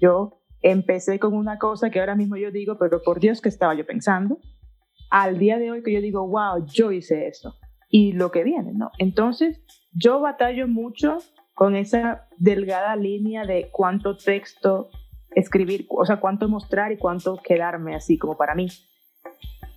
[0.00, 3.74] Yo empecé con una cosa que ahora mismo yo digo, pero por Dios que estaba
[3.74, 4.38] yo pensando,
[5.10, 7.56] al día de hoy que yo digo, wow, yo hice eso
[7.88, 8.90] y lo que viene, ¿no?
[8.98, 9.60] Entonces,
[9.92, 11.18] yo batallo mucho
[11.54, 14.90] con esa delgada línea de cuánto texto
[15.30, 18.68] escribir, o sea, cuánto mostrar y cuánto quedarme así como para mí.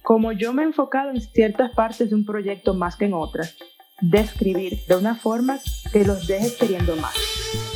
[0.03, 3.57] Como yo me he enfocado en ciertas partes de un proyecto más que en otras,
[4.01, 5.59] de escribir de una forma
[5.93, 7.70] que los dejes queriendo más.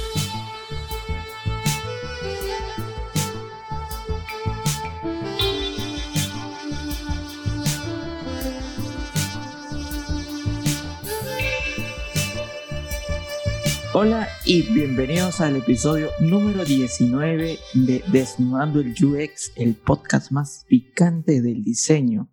[13.98, 21.42] Hola y bienvenidos al episodio número 19 de Desnudando el UX, el podcast más picante
[21.42, 22.30] del diseño.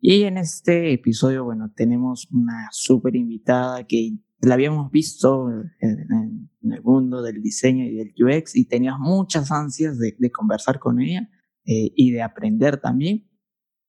[0.00, 6.82] Y en este episodio, bueno, tenemos una súper invitada que la habíamos visto en, el
[6.82, 11.28] mundo del diseño y del UX y teníamos muchas ansias de, conversar con ella
[11.66, 13.28] eh, y de aprender también.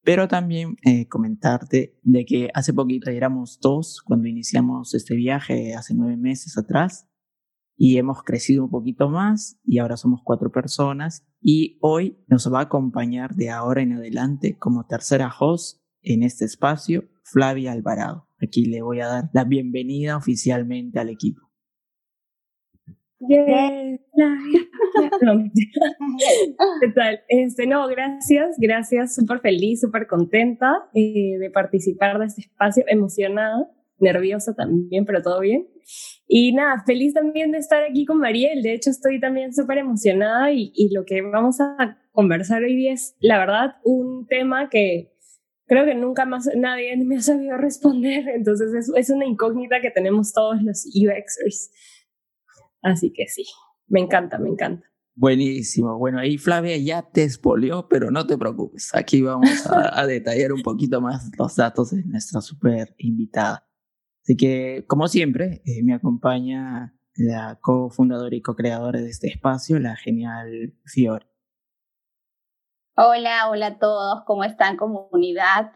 [0.05, 5.95] Pero también eh, comentarte de que hace poquito éramos dos cuando iniciamos este viaje hace
[5.95, 7.07] nueve meses atrás
[7.77, 12.59] y hemos crecido un poquito más y ahora somos cuatro personas y hoy nos va
[12.59, 18.29] a acompañar de ahora en adelante como tercera host en este espacio Flavia Alvarado.
[18.41, 21.41] Aquí le voy a dar la bienvenida oficialmente al equipo.
[26.81, 27.21] ¿Qué tal?
[27.27, 33.67] Este, no, gracias, gracias, súper feliz, súper contenta eh, de participar de este espacio, emocionada,
[33.99, 35.67] nerviosa también, pero todo bien.
[36.27, 40.51] Y nada, feliz también de estar aquí con Mariel, de hecho estoy también súper emocionada
[40.51, 45.15] y, y lo que vamos a conversar hoy día es, la verdad, un tema que
[45.67, 49.91] creo que nunca más nadie me ha sabido responder, entonces es, es una incógnita que
[49.91, 51.71] tenemos todos los UXers.
[52.81, 53.45] Así que sí,
[53.87, 54.85] me encanta, me encanta.
[55.17, 55.97] Buenísimo.
[55.97, 58.93] Bueno, ahí Flavia ya te expolió, pero no te preocupes.
[58.93, 63.65] Aquí vamos a, detallar un poquito más los datos de nuestra super invitada.
[64.25, 69.95] Así que, como siempre, eh, me acompaña la cofundadora y co-creadora de este espacio, la
[69.95, 71.27] genial Fiore.
[72.97, 75.73] Hola, hola a todos, ¿cómo están comunidad?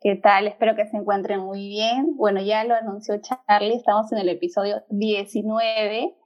[0.00, 0.46] ¿Qué tal?
[0.46, 2.16] Espero que se encuentren muy bien.
[2.16, 6.16] Bueno, ya lo anunció Charlie, estamos en el episodio 19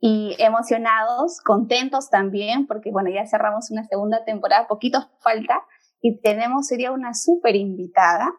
[0.00, 5.62] y emocionados, contentos también, porque bueno, ya cerramos una segunda temporada, poquito falta,
[6.02, 8.30] y tenemos, sería una súper invitada.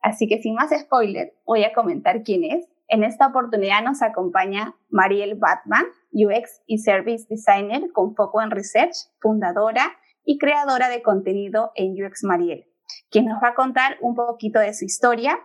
[0.00, 2.68] Así que sin más spoiler, voy a comentar quién es.
[2.88, 8.94] En esta oportunidad nos acompaña Mariel Batman, UX y Service Designer con foco en Research,
[9.20, 9.92] fundadora
[10.24, 12.66] y creadora de contenido en UX Mariel,
[13.10, 15.38] quien nos va a contar un poquito de su historia,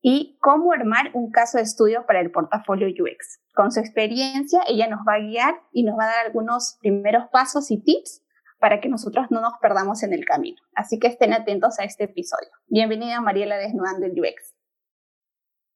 [0.00, 3.40] y cómo armar un caso de estudio para el portafolio UX.
[3.54, 7.24] Con su experiencia, ella nos va a guiar y nos va a dar algunos primeros
[7.32, 8.22] pasos y tips
[8.58, 10.60] para que nosotros no nos perdamos en el camino.
[10.74, 12.48] Así que estén atentos a este episodio.
[12.66, 14.56] Bienvenida Mariela Desnudando el UX.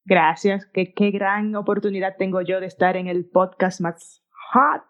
[0.04, 4.82] Gracias, qué, qué gran oportunidad tengo yo de estar en el podcast más hot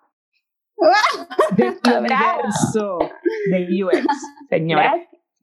[1.57, 2.99] del universo
[3.51, 4.07] de UX,
[4.49, 4.95] señora.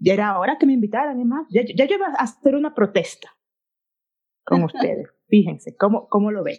[0.02, 1.46] Ya era hora que me invitaran, además.
[1.50, 3.30] Ya, ya yo iba a hacer una protesta
[4.44, 5.08] con ustedes.
[5.28, 6.58] Fíjense, ¿cómo, cómo lo ven?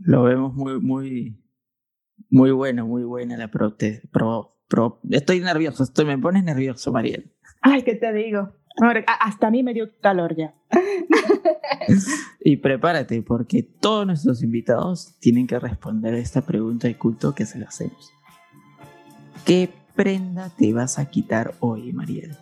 [0.00, 1.42] Lo vemos muy, muy,
[2.30, 4.06] muy bueno, muy buena la protesta.
[4.12, 7.32] Pro, pro, estoy nervioso, estoy, me pones nervioso, Mariel.
[7.60, 8.52] Ay, ¿qué te digo?
[9.20, 10.54] hasta a mí me dio calor ya.
[12.40, 17.46] y prepárate, porque todos nuestros invitados tienen que responder a esta pregunta de culto que
[17.46, 18.12] se la hacemos.
[19.44, 22.36] ¿Qué prenda te vas a quitar hoy, Mariel?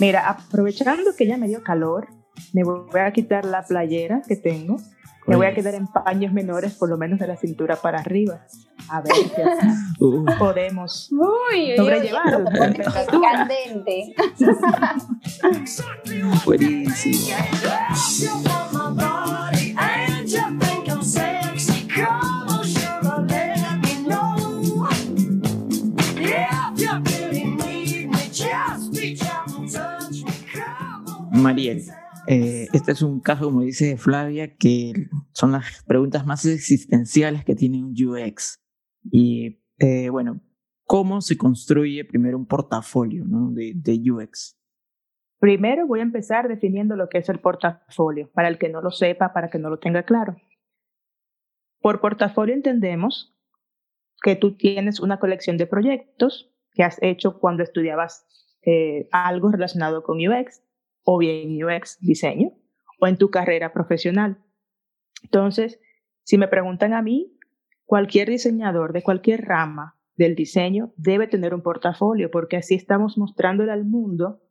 [0.00, 2.08] Mira, aprovechando que ya me dio calor,
[2.52, 4.78] me voy a quitar la playera que tengo,
[5.28, 8.40] me voy a quedar en paños menores, por lo menos de la cintura para arriba.
[8.88, 9.30] A ver si
[10.04, 10.24] uh.
[10.38, 12.44] podemos uy, sobrellevar
[13.22, 14.14] candente.
[16.44, 17.36] Buenísimo.
[31.30, 31.84] Mariel,
[32.28, 34.92] eh, este es un caso, como dice Flavia, que
[35.32, 38.60] son las preguntas más existenciales que tiene un UX.
[39.10, 40.40] Y eh, bueno,
[40.84, 44.58] ¿cómo se construye primero un portafolio de, de UX?
[45.40, 48.90] Primero voy a empezar definiendo lo que es el portafolio, para el que no lo
[48.90, 50.36] sepa, para que no lo tenga claro.
[51.80, 53.34] Por portafolio entendemos
[54.22, 58.26] que tú tienes una colección de proyectos que has hecho cuando estudiabas
[58.66, 60.62] eh, algo relacionado con UX
[61.04, 62.52] o bien UX diseño
[63.00, 64.42] o en tu carrera profesional.
[65.22, 65.80] Entonces,
[66.24, 67.38] si me preguntan a mí,
[67.84, 73.72] cualquier diseñador de cualquier rama del diseño debe tener un portafolio porque así estamos mostrándole
[73.72, 74.42] al mundo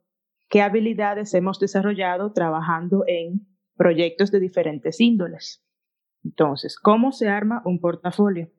[0.48, 3.46] qué habilidades hemos desarrollado trabajando en
[3.76, 5.64] proyectos de diferentes índoles.
[6.24, 8.50] Entonces, ¿cómo se arma un portafolio?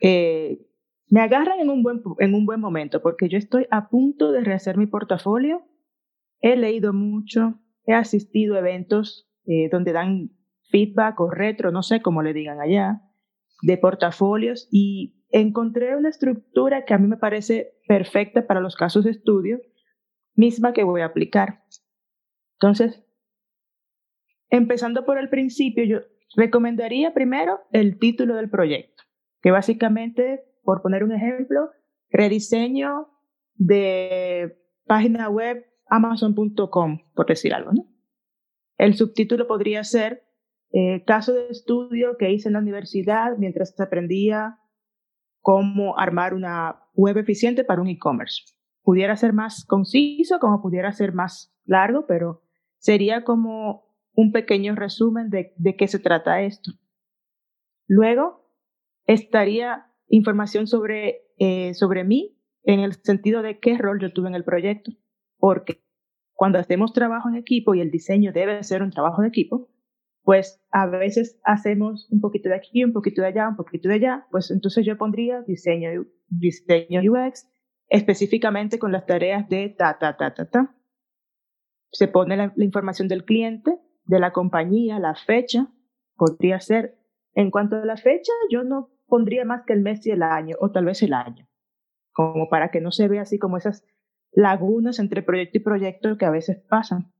[0.00, 0.66] Eh,
[1.08, 4.42] me agarran en un, buen, en un buen momento porque yo estoy a punto de
[4.42, 5.64] rehacer mi portafolio.
[6.40, 10.30] He leído mucho, he asistido a eventos eh, donde dan
[10.70, 13.02] feedback o retro, no sé cómo le digan allá,
[13.62, 19.04] de portafolios y encontré una estructura que a mí me parece perfecta para los casos
[19.04, 19.60] de estudio,
[20.34, 21.64] misma que voy a aplicar.
[22.54, 23.04] Entonces,
[24.50, 25.98] empezando por el principio, yo
[26.36, 29.04] recomendaría primero el título del proyecto,
[29.42, 31.70] que básicamente, por poner un ejemplo,
[32.10, 33.08] rediseño
[33.54, 37.72] de página web amazon.com, por decir algo.
[38.78, 40.24] El subtítulo podría ser
[40.72, 44.58] eh, caso de estudio que hice en la universidad mientras aprendía
[45.40, 48.42] cómo armar una web eficiente para un e-commerce.
[48.82, 52.42] Pudiera ser más conciso, como pudiera ser más largo, pero
[52.78, 56.72] sería como un pequeño resumen de, de qué se trata esto.
[57.86, 58.50] Luego
[59.06, 64.34] estaría información sobre, eh, sobre mí en el sentido de qué rol yo tuve en
[64.34, 64.92] el proyecto,
[65.38, 65.82] porque
[66.32, 69.68] cuando hacemos trabajo en equipo y el diseño debe ser un trabajo de equipo,
[70.22, 73.94] pues a veces hacemos un poquito de aquí, un poquito de allá, un poquito de
[73.94, 77.48] allá, pues entonces yo pondría diseño, diseño UX
[77.88, 80.74] específicamente con las tareas de ta, ta, ta, ta, ta.
[81.92, 85.68] Se pone la, información del cliente, de la compañía, la fecha,
[86.16, 86.98] podría ser.
[87.34, 90.56] En cuanto a la fecha, yo no pondría más que el mes y el año,
[90.58, 91.46] o tal vez el año,
[92.12, 93.84] como para que no se vea así como esas
[94.36, 97.10] lagunas entre proyecto y proyecto que a veces pasan.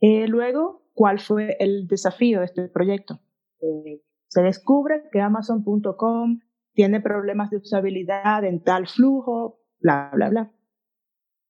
[0.00, 3.20] Eh, luego, cuál fue el desafío de este proyecto.
[3.60, 6.40] Eh, se descubre que Amazon.com
[6.72, 10.52] tiene problemas de usabilidad en tal flujo, bla, bla, bla.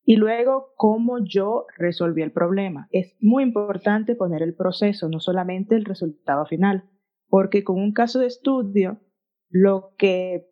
[0.05, 2.89] Y luego, cómo yo resolví el problema.
[2.91, 6.91] Es muy importante poner el proceso, no solamente el resultado final,
[7.29, 9.01] porque con un caso de estudio,
[9.49, 10.47] lo que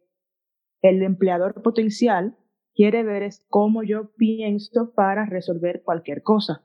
[0.81, 2.39] el empleador potencial
[2.79, 6.63] quiere ver es cómo yo pienso para resolver cualquier cosa.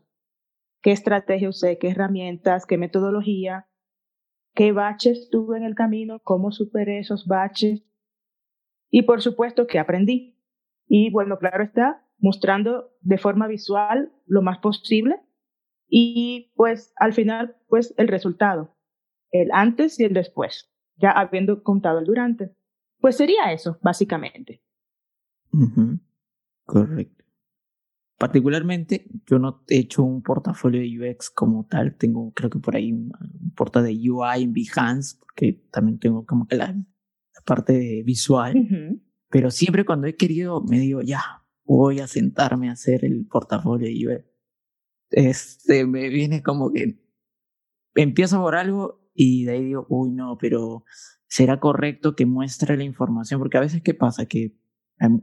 [0.84, 3.68] Qué estrategia usé, qué herramientas, qué metodología,
[4.54, 7.84] qué baches tuve en el camino, cómo superé esos baches
[8.92, 10.38] y por supuesto qué aprendí.
[10.88, 15.20] Y bueno, claro está, mostrando de forma visual lo más posible.
[15.88, 18.76] Y pues al final pues el resultado,
[19.32, 22.56] el antes y el después, ya habiendo contado el durante.
[23.00, 24.62] Pues sería eso, básicamente.
[26.66, 27.24] Correcto.
[28.18, 31.96] Particularmente, yo no he hecho un portafolio de UX como tal.
[31.98, 33.12] Tengo, creo que por ahí un,
[33.56, 36.76] porta de UI en Behance, porque también tengo como que la,
[37.46, 39.02] parte visual.
[39.30, 43.88] Pero siempre cuando he querido, me digo, ya, voy a sentarme a hacer el portafolio
[43.88, 44.26] de UX.
[45.10, 47.04] Este, me viene como que
[47.96, 50.86] empiezo por algo y de ahí digo, uy, no, pero
[51.28, 54.26] será correcto que muestre la información, porque a veces, ¿qué pasa?
[54.26, 54.56] Que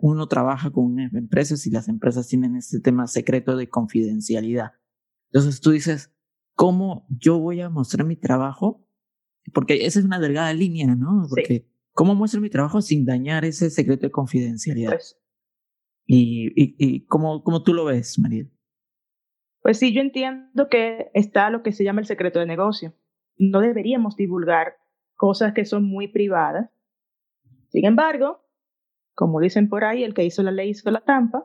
[0.00, 4.72] uno trabaja con empresas y las empresas tienen este tema secreto de confidencialidad.
[5.32, 6.12] Entonces tú dices,
[6.54, 8.86] ¿cómo yo voy a mostrar mi trabajo?
[9.54, 11.26] Porque esa es una delgada línea, ¿no?
[11.28, 14.92] Porque ¿cómo muestro mi trabajo sin dañar ese secreto de confidencialidad?
[14.92, 15.18] Pues,
[16.06, 18.46] y, y, y ¿cómo, ¿cómo tú lo ves, María?
[19.62, 22.94] Pues sí, yo entiendo que está lo que se llama el secreto de negocio.
[23.36, 24.76] No deberíamos divulgar
[25.14, 26.70] cosas que son muy privadas.
[27.68, 28.44] Sin embargo,
[29.14, 31.42] como dicen por ahí, el que hizo la ley hizo la trampa.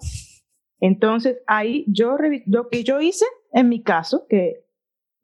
[0.79, 4.65] Entonces, ahí yo, lo que yo hice, en mi caso, que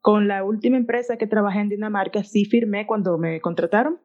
[0.00, 4.00] con la última empresa que trabajé en Dinamarca, sí firmé cuando me contrataron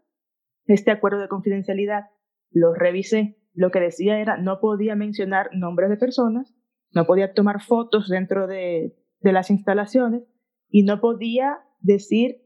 [0.66, 2.06] este acuerdo de confidencialidad.
[2.52, 3.38] Lo revisé.
[3.54, 6.56] Lo que decía era, no podía mencionar nombres de personas,
[6.92, 10.24] no podía tomar fotos dentro de, de las instalaciones
[10.70, 12.44] y no podía decir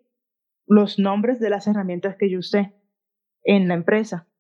[0.66, 2.74] los nombres de las herramientas que yo usé
[3.44, 4.31] en la empresa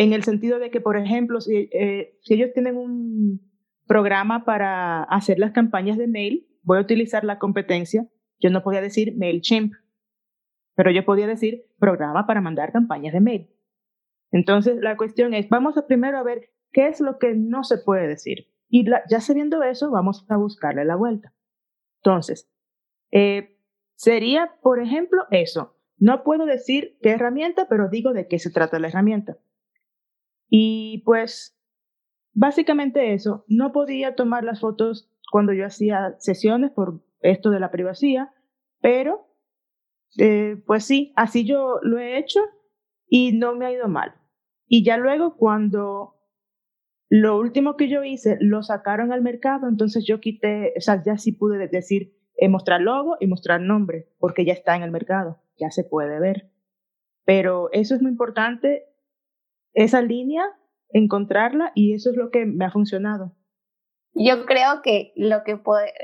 [0.00, 3.42] en el sentido de que, por ejemplo, si, eh, si ellos tienen un
[3.86, 8.08] programa para hacer las campañas de mail, voy a utilizar la competencia.
[8.38, 9.74] Yo no podía decir MailChimp,
[10.74, 13.50] pero yo podía decir programa para mandar campañas de mail.
[14.30, 17.76] Entonces, la cuestión es, vamos a primero a ver qué es lo que no se
[17.76, 18.46] puede decir.
[18.70, 21.34] Y ya sabiendo eso, vamos a buscarle la vuelta.
[22.02, 22.50] Entonces,
[23.10, 23.58] eh,
[23.96, 25.76] sería, por ejemplo, eso.
[25.98, 29.36] No puedo decir qué herramienta, pero digo de qué se trata la herramienta.
[30.50, 31.56] Y pues
[32.34, 37.70] básicamente eso, no podía tomar las fotos cuando yo hacía sesiones por esto de la
[37.70, 38.30] privacidad,
[38.82, 39.26] pero
[40.18, 42.40] Eh, pues sí, así yo lo he hecho
[43.08, 44.14] y no me ha ido mal.
[44.66, 46.16] Y ya luego cuando
[47.08, 51.18] lo último que yo hice lo sacaron al mercado, entonces yo quité, o sea, ya
[51.18, 55.40] sí pude decir eh, mostrar logo y mostrar nombre, porque ya está en el mercado,
[55.58, 56.50] ya se puede ver.
[57.24, 58.86] Pero eso es muy importante,
[59.72, 60.44] esa línea,
[60.90, 63.34] encontrarla y eso es lo que me ha funcionado.
[64.12, 65.60] Yo creo que lo que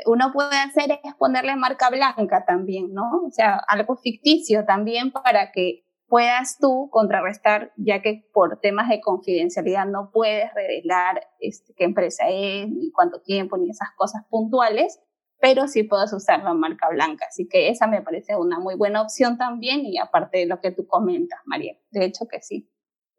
[0.06, 3.24] uno puede hacer es ponerle marca blanca también, ¿no?
[3.26, 9.00] O sea, algo ficticio también para que puedas tú contrarrestar, ya que por temas de
[9.00, 15.00] confidencialidad no puedes revelar este, qué empresa es, ni cuánto tiempo, ni esas cosas puntuales,
[15.40, 17.26] pero sí puedes usar la marca blanca.
[17.28, 20.70] Así que esa me parece una muy buena opción también y aparte de lo que
[20.70, 21.76] tú comentas, María.
[21.90, 22.70] De hecho que sí.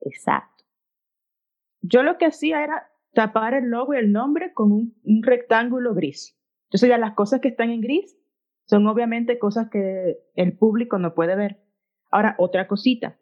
[0.02, 0.66] Exacto.
[1.82, 6.38] Yo lo que hacía era tapar el logo y el nombre con un, rectángulo gris.
[6.68, 8.18] Entonces ya las cosas que están en gris
[8.66, 11.64] son obviamente cosas que el público no puede ver.
[12.12, 13.18] Ahora, otra cosita.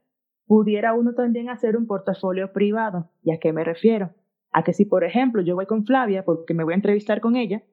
[0.47, 3.11] Pudiera uno también hacer un portafolio privado.
[3.23, 4.13] ¿Y a qué me refiero?
[4.51, 7.35] A que si, por ejemplo, yo voy con Flavia porque me voy a entrevistar con
[7.35, 7.63] ella,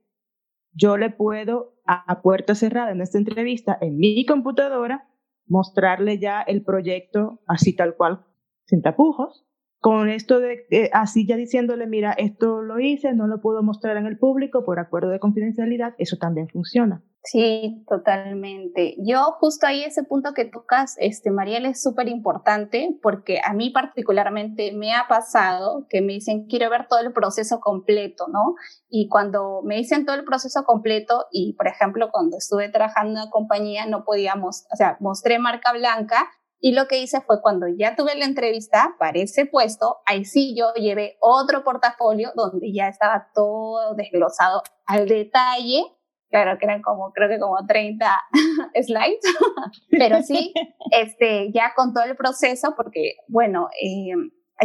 [0.75, 5.09] yo le puedo a, puerta cerrada en esta entrevista en mi computadora
[5.47, 8.25] mostrarle ya el proyecto así tal cual,
[8.73, 9.45] sin tapujos,
[9.81, 13.99] con esto de eh, así ya diciéndole, mira, esto lo hice, no lo puedo mostrar
[13.99, 17.03] en el público por acuerdo de confidencialidad, eso también funciona.
[17.23, 18.97] Sí, totalmente.
[18.99, 23.71] Yo justo ahí ese punto que tocas, este, Mariel, es súper importante porque a mí
[23.71, 28.55] particularmente me ha pasado que me dicen, quiero ver todo el proceso completo, ¿no?
[28.89, 33.23] Y cuando me dicen todo el proceso completo y, por ejemplo, cuando estuve trabajando en
[33.23, 36.31] una compañía no podíamos, o sea, mostré marca blanca
[36.65, 40.55] y lo que hice fue cuando ya tuve la entrevista para ese puesto, ahí sí
[40.57, 45.83] yo llevé otro portafolio donde ya estaba todo desglosado al detalle.
[46.31, 48.07] Claro que eran como, creo que como 30
[48.81, 49.19] slides,
[49.91, 50.55] pero sí,
[50.93, 54.13] este, ya con todo el proceso, porque bueno, eh,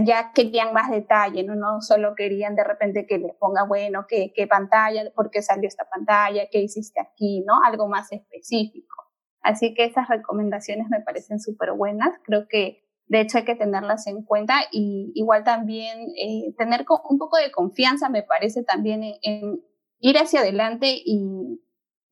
[0.06, 1.56] ya querían más detalle, ¿no?
[1.56, 5.68] no solo querían de repente que les ponga, bueno, qué, qué pantalla, por qué salió
[5.68, 7.56] esta pantalla, qué hiciste aquí, ¿no?
[7.66, 9.07] Algo más específico.
[9.48, 12.20] Así que esas recomendaciones me parecen súper buenas.
[12.26, 17.18] Creo que de hecho hay que tenerlas en cuenta y igual también eh, tener un
[17.18, 19.64] poco de confianza me parece también en,
[20.02, 21.62] ir hacia adelante y,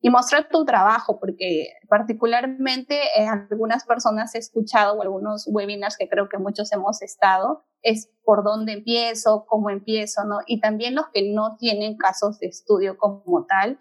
[0.08, 6.28] mostrar tu trabajo, porque particularmente eh, algunas personas he escuchado o algunos webinars que creo
[6.28, 10.38] que muchos hemos estado, es por dónde empiezo, cómo empiezo, ¿no?
[10.46, 13.80] Y también los que no tienen casos de estudio como tal,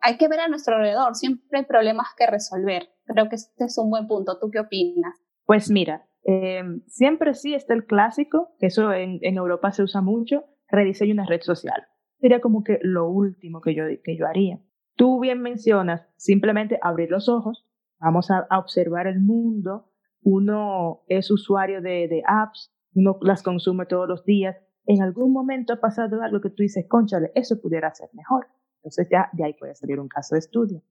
[0.00, 2.88] hay que ver a nuestro alrededor, siempre hay problemas que resolver.
[3.04, 4.38] Creo que este es un buen punto.
[4.40, 5.14] ¿Tú qué opinas?
[5.44, 10.44] Pues mira, em, siempre sí está el clásico, que eso en, Europa se usa mucho,
[10.68, 11.86] rediseño una red social.
[12.18, 14.60] Sería como que lo último que yo, que yo haría.
[14.96, 17.66] Tú bien mencionas simplemente abrir los ojos,
[17.98, 19.90] vamos a, observar el mundo,
[20.22, 25.74] uno es usuario de, de, apps, uno las consume todos los días, en algún momento
[25.74, 28.46] ha pasado algo que tú dices, conchale, eso pudiera ser mejor.
[28.84, 30.82] Entonces ya de ahí puede salir un caso de estudio.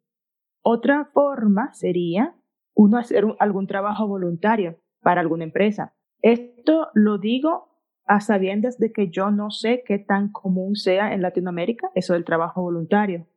[0.64, 2.36] Otra forma sería
[2.74, 5.94] uno hacer algún trabajo voluntario para alguna empresa.
[6.24, 7.70] Esto lo digo
[8.06, 12.26] a sabiendas de que yo no sé qué tan común sea en Latinoamérica eso del
[12.26, 13.28] trabajo voluntario.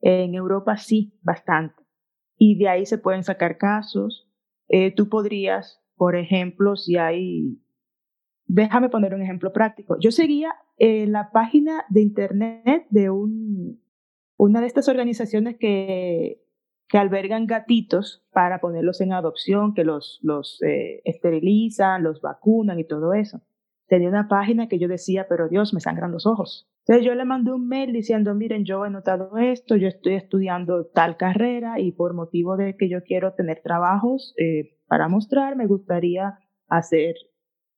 [0.00, 1.82] En Europa sí, bastante.
[2.38, 4.30] Y de ahí se pueden sacar casos.
[4.68, 7.60] Eh, tú podrías, por ejemplo, si hay...
[8.44, 9.96] Déjame poner un ejemplo práctico.
[9.98, 13.80] Yo seguía en la página de internet de un
[14.36, 16.42] una de estas organizaciones que,
[16.88, 22.84] que albergan gatitos para ponerlos en adopción, que los, los eh, esterilizan, los vacunan y
[22.84, 23.42] todo eso.
[23.88, 26.68] Tenía una página que yo decía, pero Dios, me sangran los ojos.
[26.80, 30.86] Entonces yo le mandé un mail diciendo, miren, yo he notado esto, yo estoy estudiando
[30.86, 35.66] tal carrera y por motivo de que yo quiero tener trabajos eh, para mostrar, me
[35.66, 36.38] gustaría
[36.68, 37.14] hacer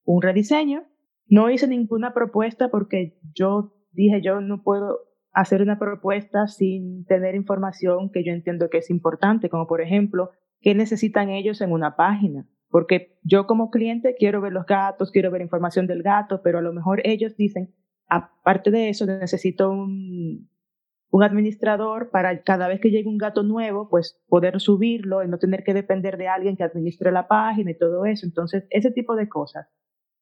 [0.04, 0.84] un rediseño.
[1.26, 4.98] No hice ninguna propuesta porque yo dije, yo no puedo
[5.32, 10.30] hacer una propuesta sin tener información que yo entiendo que es importante, como por ejemplo,
[10.60, 12.46] qué necesitan ellos en una página.
[12.70, 16.62] Porque yo como cliente quiero ver los gatos, quiero ver información del gato, pero a
[16.62, 17.74] lo mejor ellos dicen,
[18.08, 20.50] aparte de eso, necesito un,
[21.10, 25.38] un administrador para cada vez que llegue un gato nuevo, pues poder subirlo y no
[25.38, 28.26] tener que depender de alguien que administre la página y todo eso.
[28.26, 29.66] Entonces, ese tipo de cosas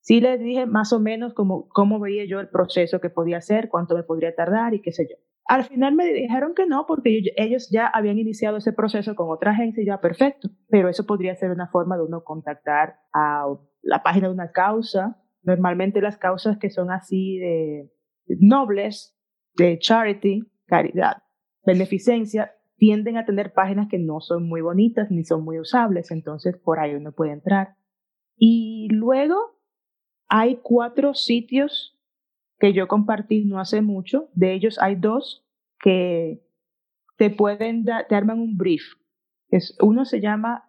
[0.06, 3.68] sí les dije más o menos cómo, cómo veía yo el proceso que podía hacer,
[3.68, 5.16] cuánto me podría tardar y qué sé yo.
[5.46, 9.50] Al final me dijeron que no, porque ellos ya habían iniciado ese proceso con otra
[9.50, 13.46] agencia y ya perfecto, pero eso podría ser una forma de uno contactar a
[13.82, 15.20] la página de una causa.
[15.42, 17.90] Normalmente las causas que son así de
[18.28, 19.18] nobles,
[19.56, 21.24] de charity, caridad,
[21.64, 26.56] beneficencia, tienden a tener páginas que no son muy bonitas ni son muy usables, entonces
[26.56, 27.74] por ahí uno puede entrar.
[28.36, 29.55] Y luego
[30.28, 31.96] hay cuatro sitios
[32.58, 35.46] que yo compartí no hace mucho, de ellos hay dos
[35.78, 36.42] que
[37.16, 38.82] te pueden dar, te arman un brief.
[39.48, 40.68] Es, uno se llama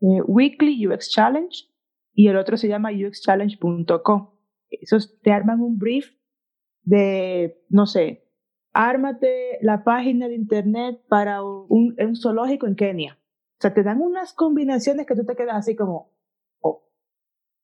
[0.00, 1.68] eh, Weekly UX Challenge
[2.14, 4.30] y el otro se llama uxchallenge.com.
[4.70, 6.10] Esos te arman un brief
[6.82, 8.28] de, no sé,
[8.72, 13.18] ármate la página de internet para un, un zoológico en Kenia.
[13.58, 16.10] O sea, te dan unas combinaciones que tú te quedas así como.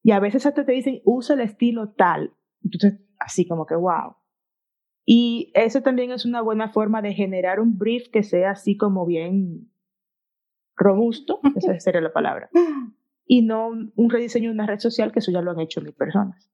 [0.02, 2.34] Y a veces hasta te dicen, usa el estilo tal.
[2.62, 4.16] Entonces, así como que, wow.
[5.04, 9.06] Y eso también es una buena forma de generar un brief que sea así como
[9.06, 9.70] bien
[10.76, 12.50] robusto, esa sería la palabra,
[13.26, 15.94] y no un rediseño de una red social, que eso ya lo han hecho mil
[15.94, 16.50] personas.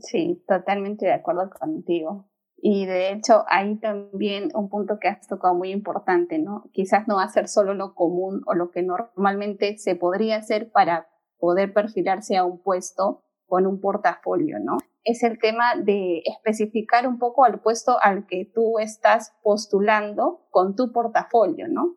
[0.00, 2.26] Sí, totalmente de acuerdo contigo.
[2.56, 6.70] Y de hecho, hay también un punto que has tocado muy importante, ¿no?
[6.72, 11.08] Quizás no hacer solo lo común o lo que normalmente se podría hacer para
[11.44, 14.78] poder perfilarse a un puesto con un portafolio, ¿no?
[15.04, 20.74] Es el tema de especificar un poco al puesto al que tú estás postulando con
[20.74, 21.96] tu portafolio, ¿no?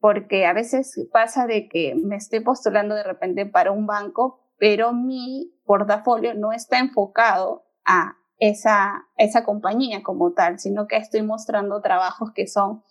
[0.00, 4.94] Porque a veces pasa de que me estoy postulando de repente para un banco, pero
[4.94, 11.82] mi portafolio no está enfocado a esa, esa compañía como tal, sino que estoy mostrando
[11.82, 12.82] trabajos que son,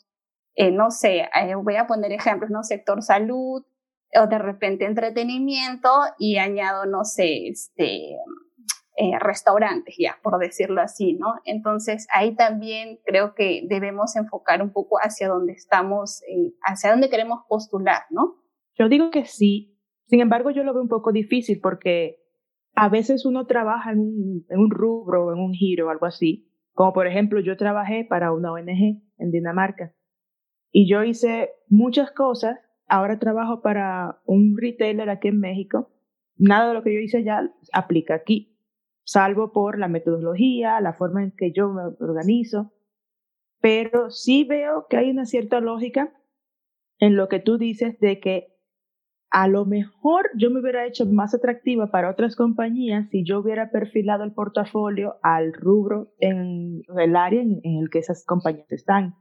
[0.54, 2.64] eh, no sé, eh, voy a poner ejemplos, ¿no?
[2.64, 3.66] Sector salud
[4.16, 8.16] o de repente entretenimiento y añado, no sé, este,
[8.96, 11.36] eh, restaurantes, ya, por decirlo así, ¿no?
[11.46, 16.22] Entonces, ahí también creo que debemos enfocar un poco hacia dónde estamos,
[16.62, 18.36] hacia dónde queremos postular, ¿no?
[18.78, 22.18] Yo digo que sí, sin embargo, yo lo veo un poco difícil porque
[22.76, 26.50] a veces uno trabaja en un, en un rubro, en un giro, algo así.
[26.74, 29.94] Como por ejemplo, yo trabajé para una ONG en Dinamarca
[30.72, 32.58] y yo hice muchas cosas.
[32.88, 35.92] Ahora trabajo para un retailer aquí en México.
[36.38, 38.58] Nada de lo que yo hice ya aplica aquí,
[39.04, 42.72] salvo por la metodología, la forma en que yo me organizo.
[43.60, 46.14] Pero sí veo que hay una cierta lógica
[47.00, 48.58] en lo que tú dices de que
[49.30, 53.72] a lo mejor yo me hubiera hecho más atractiva para otras compañías si yo hubiera
[53.72, 59.16] perfilado el portafolio al rubro en el área en, el que esas compañías están.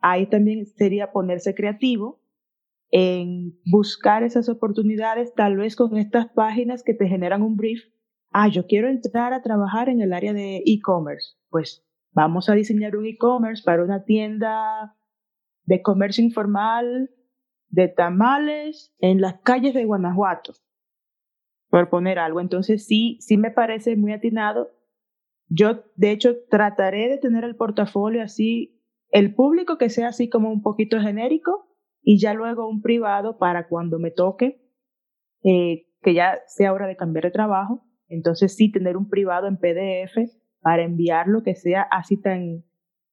[0.00, 2.19] Ahí también sería ponerse creativo
[2.90, 7.80] en buscar esas oportunidades, tal vez con estas páginas que te generan un brief.
[8.32, 11.36] Ah, yo quiero entrar a trabajar en el área de e-commerce.
[11.48, 14.96] Pues vamos a diseñar un e-commerce para una tienda
[15.64, 17.10] de comercio informal
[17.68, 20.54] de tamales en las calles de Guanajuato,
[21.68, 22.40] por poner algo.
[22.40, 24.70] Entonces sí, sí me parece muy atinado.
[25.48, 30.50] Yo, de hecho, trataré de tener el portafolio así, el público que sea así como
[30.50, 31.69] un poquito genérico
[32.02, 34.60] y ya luego un privado para cuando me toque,
[35.42, 37.84] eh, que ya sea hora de cambiar de trabajo.
[38.08, 40.16] Entonces sí, tener un privado en PDF
[40.60, 42.64] para enviarlo que sea así tan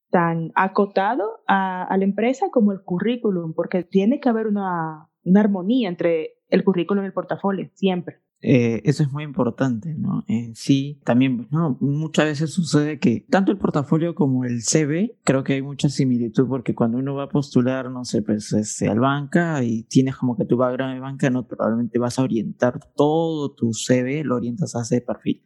[0.10, 5.90] tan acotado a, la empresa como el currículum, porque tiene que haber una, una armonía
[5.90, 8.22] entre el currículum y el portafolio, siempre.
[8.42, 10.24] Eh, eso es muy importante, ¿no?
[10.28, 11.78] En sí, también, ¿no?
[11.82, 16.48] Muchas veces sucede que tanto el portafolio como el CV, creo que hay mucha similitud
[16.48, 20.38] porque cuando uno va a postular, no sé, pues este, al banca y tienes como
[20.38, 24.76] que tu background de banca, no, probablemente vas a orientar todo tu CV, lo orientas
[24.76, 25.44] a ese perfil.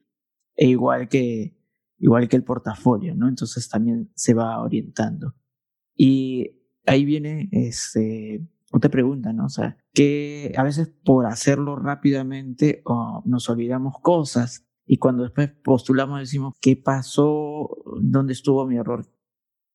[0.56, 1.58] E igual que
[2.02, 3.30] igual que el portafolio, ¿no?
[3.30, 5.36] Entonces también se va orientando.
[5.96, 6.52] Y
[6.86, 9.46] ahí viene este, otra pregunta, ¿no?
[9.46, 12.84] O sea, que a veces por hacerlo rápidamente
[13.26, 17.70] nos olvidamos cosas y cuando después postulamos decimos, ¿qué pasó?
[18.02, 19.06] ¿Dónde estuvo mi error?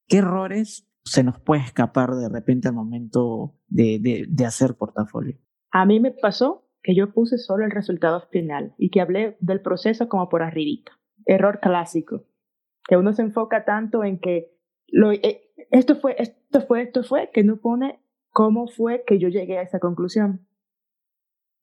[0.09, 5.39] ¿Qué errores se nos puede escapar de repente al momento de, de, de hacer portafolio?
[5.71, 9.61] A mí me pasó que yo puse solo el resultado final y que hablé del
[9.61, 10.93] proceso como por arribita
[11.27, 12.25] error clásico,
[12.89, 14.57] que uno se enfoca tanto en que
[14.87, 18.01] lo, eh, esto fue, esto fue, esto fue, que no pone
[18.37, 20.47] cómo fue que yo llegué a esa conclusión.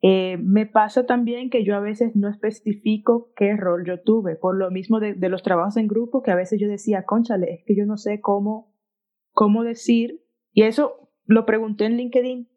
[0.01, 4.57] Eh, me pasa también que yo a veces no especifico qué rol yo tuve, por
[4.57, 7.75] lo mismo de, los trabajos en grupo, que a veces yo decía, conchale, es que
[7.75, 8.73] yo no sé cómo,
[9.33, 12.49] cómo decir, y eso lo pregunté en LinkedIn,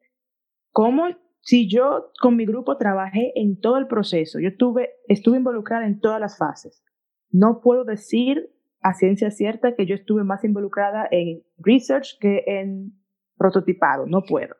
[0.70, 1.08] cómo
[1.40, 6.00] si yo con mi grupo trabajé en todo el proceso, yo tuve, estuve involucrada en
[6.00, 6.82] todas las fases,
[7.28, 8.50] no puedo decir
[8.80, 12.94] a ciencia cierta que yo estuve más involucrada en research que en
[13.36, 14.56] prototipado, no puedo.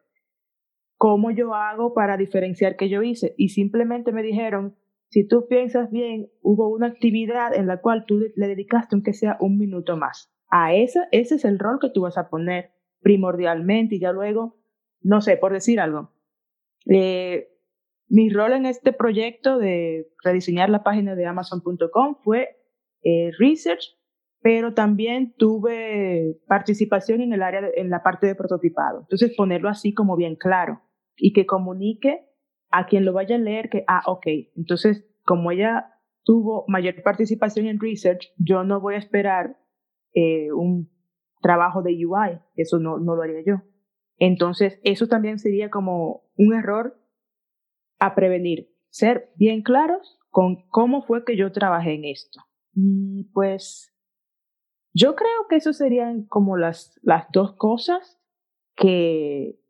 [0.99, 3.35] ¿Cómo yo hago para diferenciar qué yo hice?
[3.37, 4.77] Y simplemente me dijeron,
[5.09, 9.37] si tú piensas bien, hubo una actividad en la cual tú le dedicaste aunque sea
[9.41, 10.33] un minuto más.
[10.49, 12.73] A esa, ese es el rol que tú vas a poner.
[13.01, 14.57] primordialmente y ya luego,
[15.01, 16.11] no sé, por decir algo.
[16.87, 17.49] Eh,
[18.09, 22.57] mi rol en este proyecto de rediseñar la página de Amazon.com fue
[23.03, 23.96] eh, research,
[24.47, 29.01] pero también tuve participación en el área, en la parte de prototipado.
[29.01, 30.83] Entonces, ponerlo así como bien claro
[31.17, 32.29] y que comunique
[32.71, 37.67] a quien lo vaya a leer que, ah, ok, entonces, como ella tuvo mayor participación
[37.67, 39.59] en research, yo no voy a esperar
[40.15, 40.93] eh, un
[41.43, 43.63] trabajo de UI, eso no, no lo haría yo.
[44.17, 46.97] Entonces, eso también sería como un error
[47.99, 52.45] a prevenir, ser bien claros con cómo fue que yo trabajé en esto.
[52.77, 53.93] Y pues
[54.97, 58.19] yo creo que eso serían como las, las dos cosas
[58.75, 59.61] que,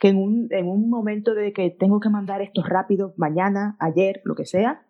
[0.00, 4.22] que en, un, en un momento de que tengo que mandar esto rápido, mañana, ayer,
[4.24, 4.84] lo que sea,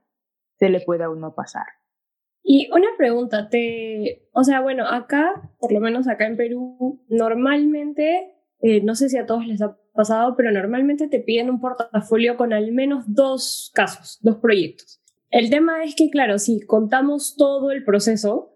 [0.59, 1.67] se le puede a uno pasar.
[2.43, 8.35] Y una pregunta, te, o sea, bueno, acá, por lo menos acá en Perú, normalmente,
[8.61, 12.39] eh, no sé si a todos les ha pasado, pero normalmente te piden un portafolio
[12.39, 15.03] con al menos dos casos, dos proyectos.
[15.29, 18.56] El tema es que, claro, si contamos todo el proceso,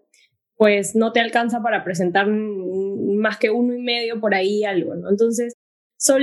[0.61, 4.93] pues no te alcanza para presentar más que uno y medio por ahí algo.
[5.09, 5.55] Entonces,
[5.97, 6.21] Sol,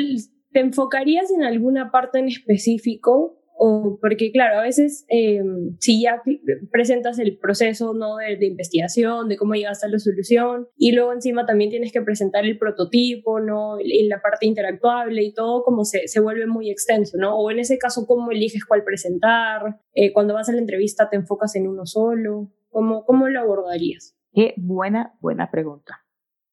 [0.52, 5.42] ¿te enfocarías en alguna parte en específico o porque claro, a veces eh,
[5.80, 6.22] si ya
[6.70, 8.18] presentas el proceso ¿no?
[8.18, 12.44] de, investigación, de cómo llegaste a la solución, y luego encima también tienes que presentar
[12.44, 13.80] el prototipo, ¿no?
[13.80, 17.36] en la parte interactuable y todo, como se, se vuelve muy extenso, ¿no?
[17.36, 19.80] O en ese caso, ¿cómo eliges cuál presentar?
[19.94, 22.52] Eh, cuando vas a la entrevista, ¿te enfocas en uno solo?
[22.68, 24.14] ¿Cómo, ¿Cómo lo abordarías?
[24.32, 26.04] Qué buena, buena pregunta.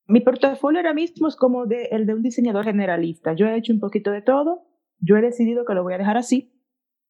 [0.08, 3.34] Mi portafolio ahora mismo es como el de un diseñador generalista.
[3.34, 4.68] Yo he hecho un poquito de todo.
[5.00, 6.56] Yo he decidido que lo voy a dejar así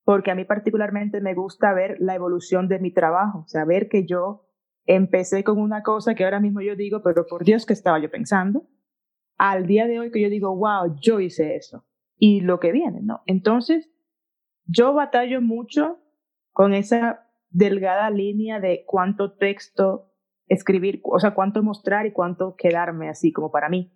[0.06, 3.90] porque a mí particularmente me gusta ver la evolución de mi trabajo, o sea, ver
[3.90, 4.48] que yo
[4.86, 8.10] empecé con una cosa que ahora mismo yo digo, pero por Dios que estaba yo
[8.10, 8.68] pensando,
[9.38, 11.86] al día de hoy que yo digo, wow, yo hice eso,
[12.18, 13.22] y lo que viene, ¿no?
[13.26, 13.90] Entonces,
[14.66, 15.98] yo batallo mucho
[16.52, 20.14] con esa delgada línea de cuánto texto
[20.48, 23.92] escribir, o sea, cuánto mostrar y cuánto quedarme así como para mí.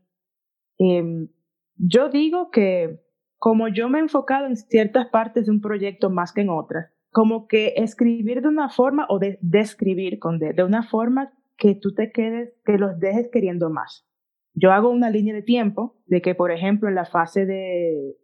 [0.80, 1.28] Eh,
[1.76, 3.02] yo digo que
[3.38, 6.92] como yo me he enfocado en ciertas partes de un proyecto más que en otras,
[7.12, 11.76] como que escribir de una forma o de describir con de, de una forma que
[11.76, 14.06] tú te quedes, que los dejes queriendo más.
[14.54, 18.18] Yo hago una línea de tiempo de que, por ejemplo, en la fase de,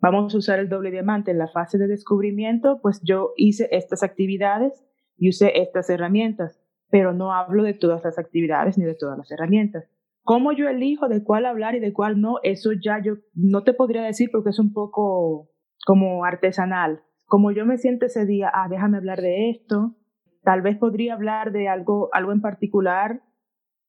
[0.00, 4.02] vamos a usar el doble diamante, en la fase de descubrimiento, pues yo hice estas
[4.02, 4.84] actividades
[5.16, 6.61] y usé estas herramientas,
[6.92, 9.88] pero no hablo de todas las actividades ni de todas las herramientas.
[10.24, 13.72] Cómo yo elijo de cuál hablar y de cuál no, eso ya yo no te
[13.72, 15.48] podría decir porque es un poco
[15.86, 17.02] como artesanal.
[17.24, 19.96] Como yo me siento ese día, ah, déjame hablar de esto,
[20.42, 23.22] tal vez podría hablar de algo, algo en particular,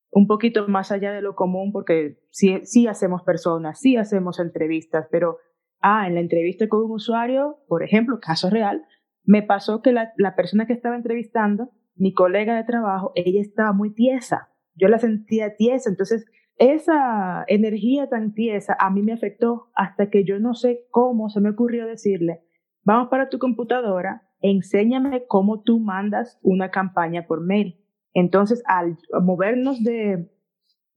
[0.10, 5.10] un poquito más allá de lo común, porque sí, sí hacemos personas, sí hacemos entrevistas,
[5.12, 5.40] pero,
[5.82, 8.86] ah, en la entrevista con un usuario, por ejemplo, caso real,
[9.26, 13.74] me pasó que la, la persona que estaba entrevistando, mi colega de trabajo, ella estaba
[13.74, 16.26] muy tiesa yo la sentía tiesa, entonces
[16.58, 21.42] esa energía tan tiesa a mí me afectó hasta que yo no sé cómo se
[21.42, 22.44] me ocurrió decirle,
[22.84, 27.80] vamos para tu computadora, enséñame cómo tú mandas una campaña por mail.
[28.14, 30.30] Entonces, al movernos de,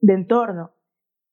[0.02, 0.72] entorno,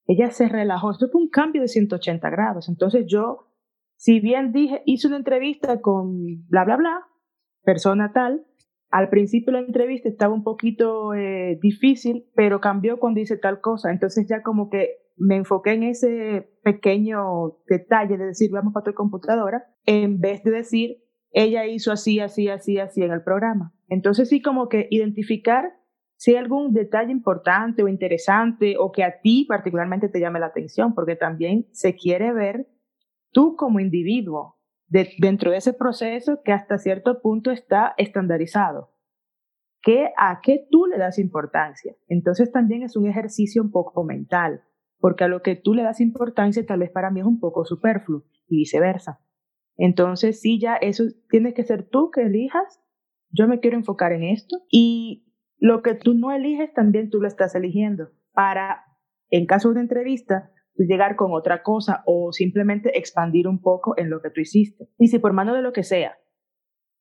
[0.06, 0.91] ella se relajó.
[0.91, 2.69] Esto fue un cambio de 180 grados.
[2.69, 3.49] Entonces yo,
[3.97, 7.08] si bien dije, hice una entrevista con bla, bla, bla,
[7.63, 8.45] persona tal,
[8.93, 13.89] al principio la entrevista estaba un poquito eh, difícil, pero cambió cuando hice tal cosa.
[13.89, 18.93] Entonces ya como que me enfoqué en ese pequeño detalle de decir, vamos para tu
[18.93, 20.97] computadora, en vez de decir,
[21.32, 23.73] ella hizo así, así, así, así en el programa.
[23.88, 25.73] Entonces sí como que identificar
[26.17, 30.45] si hay algún detalle importante o interesante o que a ti particularmente te llame la
[30.45, 32.67] atención, porque también se quiere ver
[33.32, 34.60] tú como individuo,
[35.17, 38.91] dentro de ese proceso que hasta cierto punto está estandarizado.
[39.82, 41.95] ¿Qué, ¿A qué tú le das importancia?
[42.08, 44.63] Entonces también es un ejercicio un poco mental,
[44.99, 47.65] porque a lo que tú le das importancia tal vez para mí es un poco
[47.65, 49.19] superfluo y viceversa.
[49.75, 52.82] Entonces sí, ya eso tiene que ser tú que elijas,
[53.32, 55.25] yo me quiero enfocar en esto y
[55.58, 58.84] lo que tú no eliges también tú lo estás eligiendo para,
[59.32, 64.09] en caso de una entrevista, llegar con otra cosa o simplemente expandir un poco en
[64.09, 64.89] lo que tú hiciste.
[64.97, 66.17] Y si por mano de lo que sea,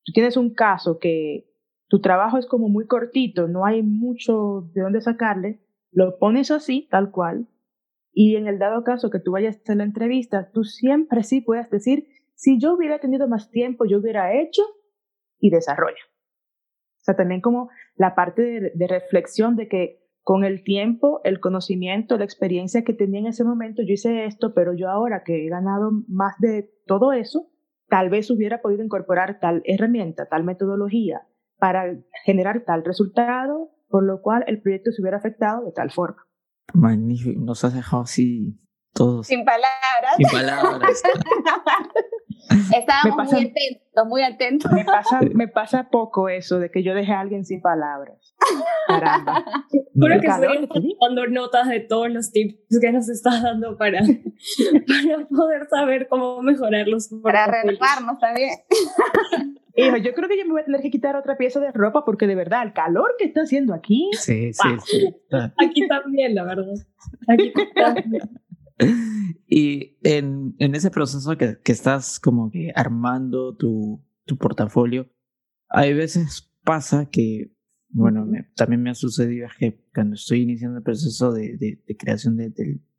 [0.05, 1.49] tú tienes un caso que
[1.89, 6.89] tu trabajo es como muy cortito, no hay mucho de dónde sacarle, lo pones así,
[6.91, 7.49] tal cual,
[8.13, 11.71] y en el dado caso que tú vayas a la entrevista, tú siempre sí puedes
[11.71, 14.63] decir, si yo hubiera tenido más tiempo, yo hubiera hecho
[15.39, 16.01] y desarrolla.
[17.01, 22.17] O sea, también como la parte de reflexión de que con el tiempo, el conocimiento,
[22.17, 25.49] la experiencia que tenía en ese momento, yo hice esto, pero yo ahora que he
[25.49, 27.49] ganado más de todo eso,
[27.89, 31.27] tal vez hubiera podido incorporar tal herramienta, tal metodología
[31.59, 36.27] para generar tal resultado, por lo cual el proyecto se hubiera afectado de tal forma.
[36.73, 38.59] Magnífico, nos has dejado así
[38.93, 39.27] todos.
[39.27, 40.17] Sin palabras.
[40.17, 41.03] Sin palabras.
[42.77, 44.73] Estábamos muy atentos, muy atentos.
[44.73, 48.35] Me pasa, me pasa poco eso de que yo deje a alguien sin palabras.
[48.87, 49.45] Caramba.
[49.95, 55.27] Creo que estoy tomando notas de todos los tips que nos estás dando para, para
[55.29, 57.11] poder saber cómo mejorarlos.
[57.23, 58.51] Para renovarnos también.
[59.75, 62.05] Hijo, yo creo que yo me voy a tener que quitar otra pieza de ropa
[62.05, 64.11] porque de verdad el calor que está haciendo aquí.
[64.13, 65.15] Sí, sí, sí.
[65.59, 66.75] Aquí también, la verdad.
[67.29, 68.23] Aquí también.
[69.47, 75.11] Y en, en ese proceso que, que, estás como que armando tu, tu portafolio,
[75.69, 77.53] hay veces pasa que,
[77.91, 82.39] bueno, también me ha sucedido que cuando estoy iniciando el proceso de, de, de creación
[82.39, 82.55] del,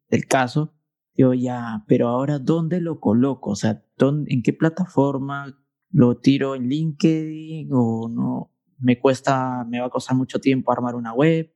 [0.09, 0.75] del caso,
[1.15, 3.51] yo ya, pero ahora, ¿dónde lo coloco?
[3.51, 5.59] O sea, ¿dónde, ¿en qué plataforma
[5.89, 8.51] lo tiro en LinkedIn o no?
[8.77, 11.51] Me cuesta, me va a costar mucho tiempo armar una web.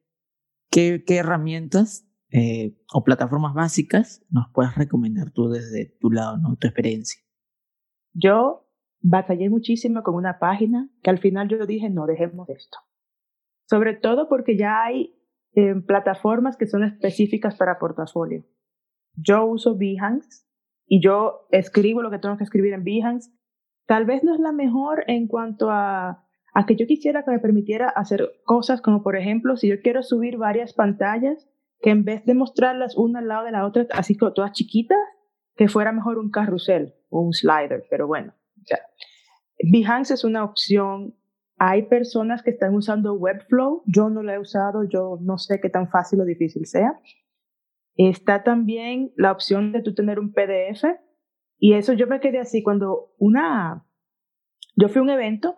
[0.72, 6.56] ¿Qué, qué herramientas eh, o plataformas básicas nos puedes recomendar tú desde tu lado, ¿no?
[6.58, 7.22] tu experiencia?
[8.14, 8.68] Yo
[9.00, 12.78] batallé muchísimo con una página que al final yo dije, no, dejemos esto.
[13.70, 15.16] Sobre todo porque ya hay
[15.54, 18.46] eh, plataformas que son específicas para portafolio.
[19.16, 20.46] Yo uso Behance
[20.86, 23.32] y yo escribo lo que tengo que escribir en Behance.
[23.86, 27.40] Tal vez no es la mejor en cuanto a, a que yo quisiera que me
[27.40, 31.48] permitiera hacer cosas como, por ejemplo, si yo quiero subir varias pantallas,
[31.82, 34.98] que en vez de mostrarlas una al lado de la otra, así como todas chiquitas,
[35.56, 38.34] que fuera mejor un carrusel o un slider, pero bueno.
[38.70, 38.80] Ya.
[39.72, 41.16] Behance es una opción.
[41.58, 43.84] Hay personas que están usando Webflow.
[43.86, 47.00] Yo no lo he usado, yo no sé qué tan fácil o difícil sea.
[47.96, 50.86] Está también la opción de tú tener un PDF.
[51.58, 53.84] Y eso yo me quedé así cuando una...
[54.76, 55.58] Yo fui a un evento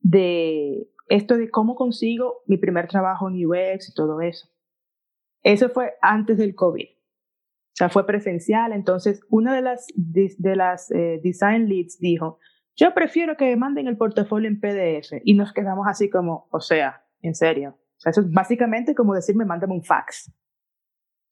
[0.00, 4.48] de esto de cómo consigo mi primer trabajo en UX y todo eso.
[5.46, 6.88] Eso fue antes del COVID.
[6.88, 8.72] O sea, fue presencial.
[8.72, 12.40] Entonces, una de las, de las eh, design leads dijo,
[12.74, 15.20] yo prefiero que manden el portafolio en PDF.
[15.22, 17.78] Y nos quedamos así como, o sea, en serio.
[17.78, 20.32] O sea, eso es básicamente como decirme, mándame un fax.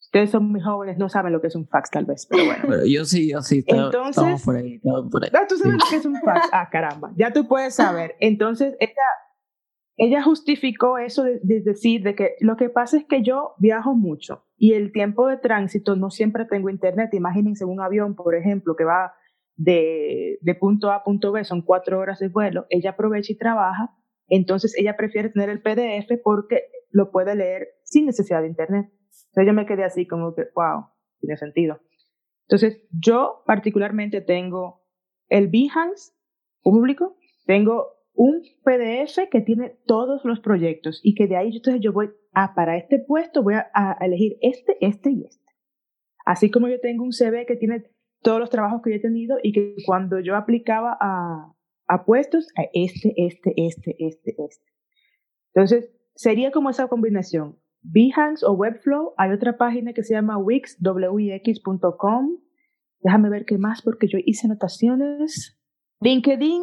[0.00, 2.86] Ustedes son muy jóvenes, no saben lo que es un fax tal vez, pero bueno.
[2.86, 4.78] yo sí, yo sí, Entonces, por ahí,
[5.10, 5.30] por ahí.
[5.32, 6.50] No, tú sabes lo que es un fax.
[6.52, 8.14] Ah, caramba, ya tú puedes saber.
[8.20, 8.92] Entonces, ella
[9.96, 14.44] ella justificó eso de, decir de que lo que pasa es que yo viajo mucho
[14.56, 17.14] y el tiempo de tránsito no siempre tengo internet.
[17.14, 19.14] Imagínense un avión, por ejemplo, que va
[19.56, 22.66] de, de punto A a punto B, son cuatro horas de vuelo.
[22.70, 23.94] Ella aprovecha y trabaja,
[24.28, 28.90] entonces ella prefiere tener el PDF porque lo puede leer sin necesidad de internet.
[29.28, 30.86] Entonces yo me quedé así como que, wow,
[31.20, 31.80] tiene sentido.
[32.48, 34.82] Entonces yo particularmente tengo
[35.28, 36.12] el Behance
[36.62, 41.92] público, tengo un PDF que tiene todos los proyectos y que de ahí entonces yo
[41.92, 45.44] voy a, para este puesto voy a, elegir este, este y este.
[46.24, 47.90] Así como yo tengo un CV que tiene
[48.22, 51.52] todos los trabajos que he tenido y que cuando yo aplicaba a,
[51.86, 54.72] a puestos, a este, este, este, este, este.
[55.52, 57.58] Entonces, sería como esa combinación.
[57.82, 62.38] Behance o Webflow, hay otra página que se llama Wix, wix.com.
[63.00, 65.60] Déjame ver qué más porque yo hice anotaciones.
[66.00, 66.62] LinkedIn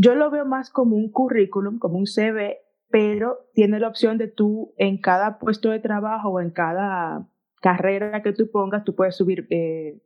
[0.00, 2.58] yo lo veo más como un currículum, como un CV,
[2.88, 7.28] pero tiene la opción de tú en cada puesto de trabajo o en cada
[7.60, 10.00] carrera que tú pongas, tú puedes subir, eh,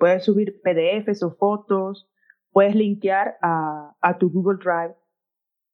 [0.00, 2.10] puedes subir PDFs o fotos,
[2.50, 4.96] puedes linkear a, a tu Google Drive.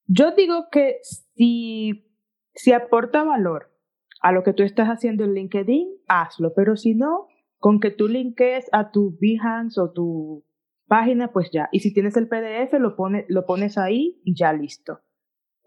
[0.06, 2.12] Yo digo que si,
[2.52, 3.72] si aporta valor
[4.20, 8.06] a lo que tú estás haciendo en LinkedIn, hazlo, pero si no, con que tú
[8.06, 10.44] linkees a tu Behance o tu
[10.92, 11.70] página, pues ya.
[11.72, 15.00] Y si tienes el PDF, lo, pone, lo pones ahí y ya listo.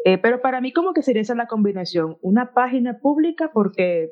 [0.06, 2.20] Eh, pero para mí como que sería esa la combinación.
[2.22, 4.12] Una página pública porque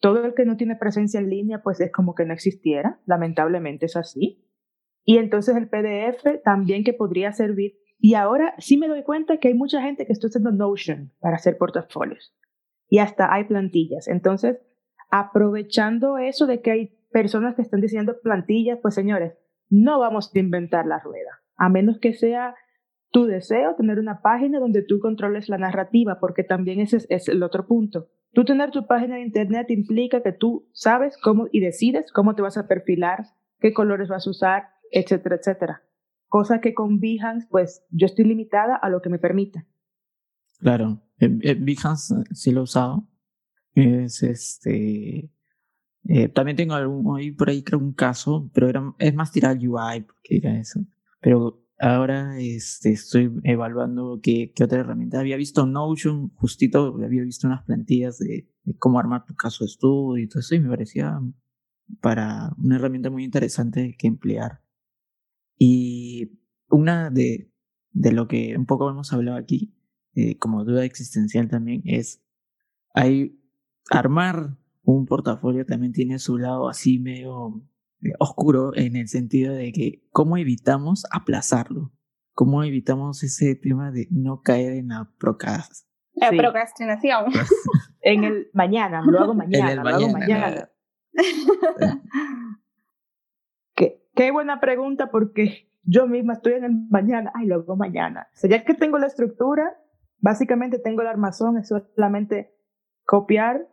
[0.00, 3.02] todo el que no tiene presencia en línea, pues es como que no existiera.
[3.04, 4.42] Lamentablemente es así.
[5.04, 7.74] Y entonces el PDF también que podría servir.
[7.98, 11.36] Y ahora sí me doy cuenta que hay mucha gente que está usando Notion para
[11.36, 12.34] hacer portafolios.
[12.88, 14.08] Y hasta hay plantillas.
[14.08, 14.56] Entonces,
[15.10, 19.34] aprovechando eso de que hay personas que están diseñando plantillas, pues señores,
[19.70, 22.54] no vamos a inventar la rueda, a menos que sea
[23.10, 27.42] tu deseo tener una página donde tú controles la narrativa, porque también ese es el
[27.42, 28.08] otro punto.
[28.32, 32.42] Tú tener tu página de internet implica que tú sabes cómo y decides cómo te
[32.42, 33.26] vas a perfilar,
[33.58, 35.82] qué colores vas a usar, etcétera, etcétera.
[36.28, 39.66] Cosa que con Behance, pues yo estoy limitada a lo que me permita.
[40.60, 43.08] Claro, Behance sí lo he usado.
[43.74, 45.30] Es este.
[46.12, 49.56] Eh, también tengo algún, ahí por ahí creo un caso, pero era, es más tirar
[49.56, 50.80] UI, porque era eso.
[51.20, 55.20] Pero ahora este, estoy evaluando qué, qué otra herramienta.
[55.20, 59.68] Había visto Notion, justito había visto unas plantillas de, de, cómo armar tu caso de
[59.68, 61.20] estudio y todo eso, y me parecía
[62.00, 64.64] para una herramienta muy interesante que emplear.
[65.56, 67.52] Y una de,
[67.92, 69.76] de lo que un poco hemos hablado aquí,
[70.14, 72.20] eh, como duda existencial también, es
[72.94, 73.40] hay
[73.90, 74.56] armar
[74.92, 77.62] un portafolio también tiene su lado así medio
[78.02, 81.92] eh, oscuro en el sentido de que cómo evitamos aplazarlo,
[82.32, 87.26] cómo evitamos ese tema de no caer en la procrast la procrastinación.
[88.02, 90.70] en el mañana, lo hago mañana, lo hago mañana.
[93.74, 98.28] qué, qué buena pregunta porque yo misma estoy en el mañana, ay, lo hago mañana.
[98.34, 99.76] O sea, ya que tengo la estructura,
[100.18, 102.54] básicamente tengo el armazón, es solamente
[103.04, 103.66] copiar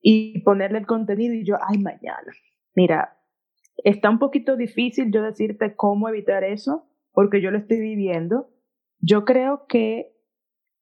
[0.00, 2.32] y ponerle el contenido y yo, ay, mañana.
[2.74, 3.18] Mira,
[3.84, 8.50] está un poquito difícil yo decirte cómo evitar eso, porque yo lo estoy viviendo.
[8.98, 10.16] Yo creo que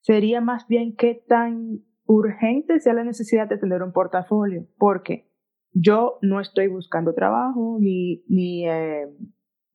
[0.00, 5.30] sería más bien qué tan urgente sea la necesidad de tener un portafolio, porque
[5.72, 9.06] yo no estoy buscando trabajo, ni, ni, eh,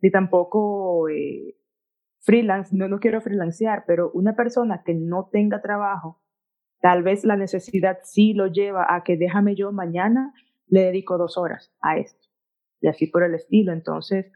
[0.02, 1.56] ni tampoco eh,
[2.22, 6.23] freelance, no, no quiero freelancear, pero una persona que no tenga trabajo
[6.84, 10.34] Tal vez la necesidad sí lo lleva a que déjame yo mañana,
[10.68, 12.28] le dedico dos horas a esto.
[12.82, 13.72] Y así por el estilo.
[13.72, 14.34] Entonces,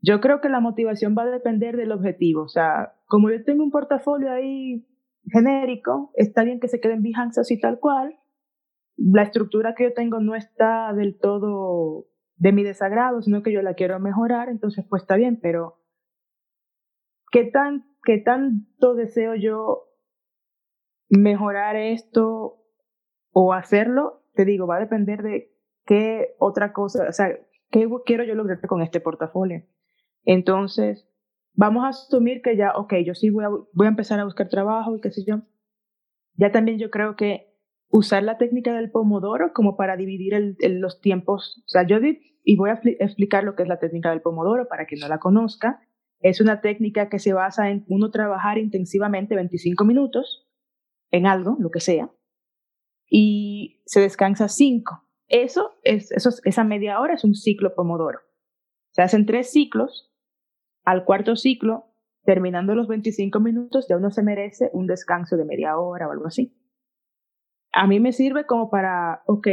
[0.00, 2.42] yo creo que la motivación va a depender del objetivo.
[2.42, 4.86] O sea, como yo tengo un portafolio ahí
[5.32, 8.16] genérico, está bien que se quede en Behance así tal cual.
[8.96, 13.62] La estructura que yo tengo no está del todo de mi desagrado, sino que yo
[13.62, 15.80] la quiero mejorar, entonces pues está bien, pero
[17.32, 19.89] ¿qué, tan, qué tanto deseo yo
[21.10, 22.64] mejorar esto
[23.32, 25.52] o hacerlo, te digo, va a depender de
[25.84, 27.36] qué otra cosa, o sea,
[27.70, 29.64] qué quiero yo lograr con este portafolio.
[30.24, 31.08] Entonces,
[31.54, 34.48] vamos a asumir que ya, ok, yo sí voy a, voy a empezar a buscar
[34.48, 35.42] trabajo y qué sé yo.
[36.34, 37.50] Ya también yo creo que
[37.88, 41.98] usar la técnica del pomodoro como para dividir los tiempos, o sea, yo
[42.42, 45.18] y voy a explicar lo que es la técnica del pomodoro para quien no la
[45.18, 45.80] conozca.
[46.20, 50.49] Es una técnica que se basa en uno trabajar intensivamente 25 minutos,
[51.10, 52.10] en algo, lo que sea,
[53.10, 55.04] y se descansa cinco.
[55.26, 58.20] Eso es, eso, esa media hora es un ciclo pomodoro.
[58.92, 60.12] Se hacen tres ciclos.
[60.84, 61.90] Al cuarto ciclo,
[62.24, 66.26] terminando los 25 minutos, ya uno se merece un descanso de media hora o algo
[66.26, 66.56] así.
[67.72, 69.48] A mí me sirve como para, ok,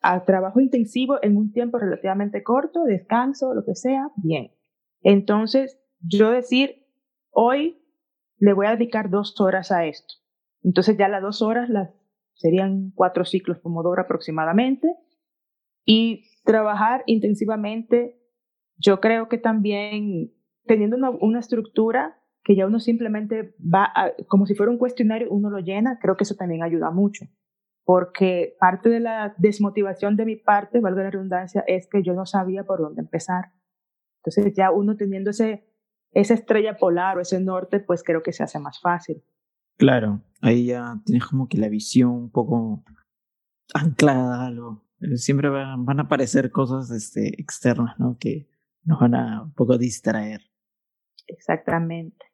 [0.00, 4.52] al trabajo intensivo en un tiempo relativamente corto, descanso, lo que sea, bien.
[5.02, 6.86] Entonces, yo decir,
[7.30, 7.84] hoy
[8.38, 10.14] le voy a dedicar dos horas a esto.
[10.62, 11.68] Entonces ya las dos horas
[12.34, 14.94] serían cuatro ciclos Pomodoro aproximadamente.
[15.84, 18.20] Y trabajar intensivamente,
[18.76, 20.32] yo creo que también
[20.66, 22.18] teniendo una, una estructura
[22.48, 23.92] que ya uno simplemente va,
[24.26, 27.26] como si fuera un cuestionario, uno lo llena, creo que eso también ayuda mucho.
[27.84, 32.26] Porque parte de la desmotivación de mi parte, valga la redundancia, es que yo no
[32.26, 33.52] sabía por dónde empezar.
[34.18, 35.68] Entonces ya uno teniendo ese,
[36.12, 39.22] esa estrella polar o ese norte, pues creo que se hace más fácil.
[39.78, 42.82] Claro, ahí ya tienes como que la visión un poco
[43.72, 44.84] anclada a algo.
[45.00, 48.16] Eh, siempre van, a aparecer cosas este, externas, ¿no?
[48.18, 48.48] Que
[48.82, 50.40] nos van a un poco distraer.
[51.28, 52.26] Exactamente,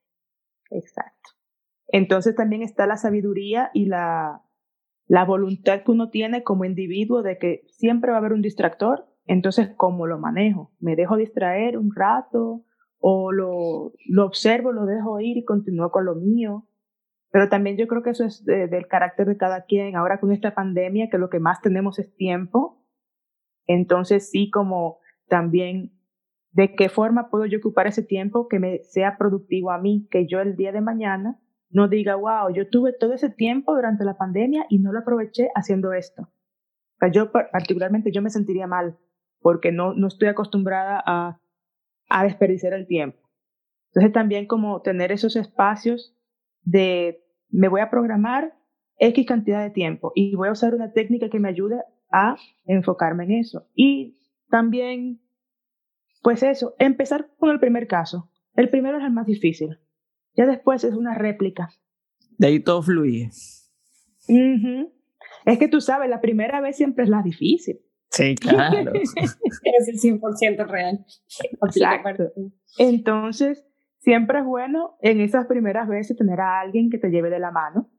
[0.71, 1.31] exacto.
[1.89, 4.43] Entonces también está la sabiduría y la,
[5.07, 9.07] la voluntad que uno tiene como individuo de que siempre va a haber un distractor.
[9.27, 10.73] Entonces, ¿cómo lo manejo?
[10.81, 12.65] ¿Me dejo distraer un rato?
[12.99, 16.67] ¿O lo, lo observo, lo dejo ir y continúo con lo mío?
[17.35, 19.97] Pero también yo creo que eso es del carácter de cada quien.
[19.97, 22.81] Ahora con esta pandemia, que lo que más tenemos es tiempo,
[23.67, 25.99] entonces sí como también
[26.53, 30.29] de qué forma puedo yo ocupar ese tiempo que me sea productivo a mí, que
[30.29, 34.17] yo el día de mañana no diga, wow, yo tuve todo ese tiempo durante la
[34.17, 36.29] pandemia y no lo aproveché haciendo esto.
[37.03, 38.97] O yo particularmente yo me sentiría mal
[39.41, 41.41] porque no, no estoy acostumbrada a,
[42.09, 43.19] a desperdiciar el tiempo.
[43.89, 46.17] Entonces también como tener esos espacios
[46.63, 47.24] de
[47.55, 48.55] me voy a programar
[48.99, 51.81] X cantidad de tiempo y voy a usar una técnica que me ayude
[52.11, 52.37] a
[52.67, 53.69] enfocarme en eso.
[53.75, 54.19] Y
[54.51, 55.21] también,
[56.23, 58.31] pues eso, empezar con el primer caso.
[58.55, 59.79] El primero es el más difícil.
[60.37, 61.71] Ya después es una réplica.
[62.39, 63.31] De ahí todo fluye.
[65.47, 67.81] Es que tú sabes, la primera vez siempre es la difícil.
[68.11, 68.93] Sí, claro.
[68.95, 71.05] es el 100% real.
[71.63, 72.33] Exacto.
[72.79, 73.65] Entonces,
[74.05, 77.51] siempre es bueno en esas primeras veces tener a alguien que te lleve de la
[77.51, 77.91] mano,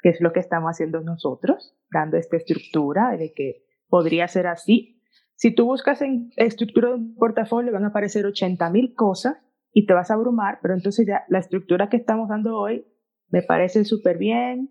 [0.00, 5.00] que es lo que estamos haciendo nosotros, dando esta estructura de que podría ser así.
[5.36, 9.38] Si tú buscas en estructura de un portafolio, van a aparecer 80 mil cosas
[9.72, 12.86] y te vas a abrumar, pero entonces ya la estructura que estamos dando hoy
[13.30, 14.70] me parece súper bien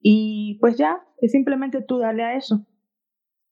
[0.00, 2.66] y pues ya, es simplemente tú darle a eso.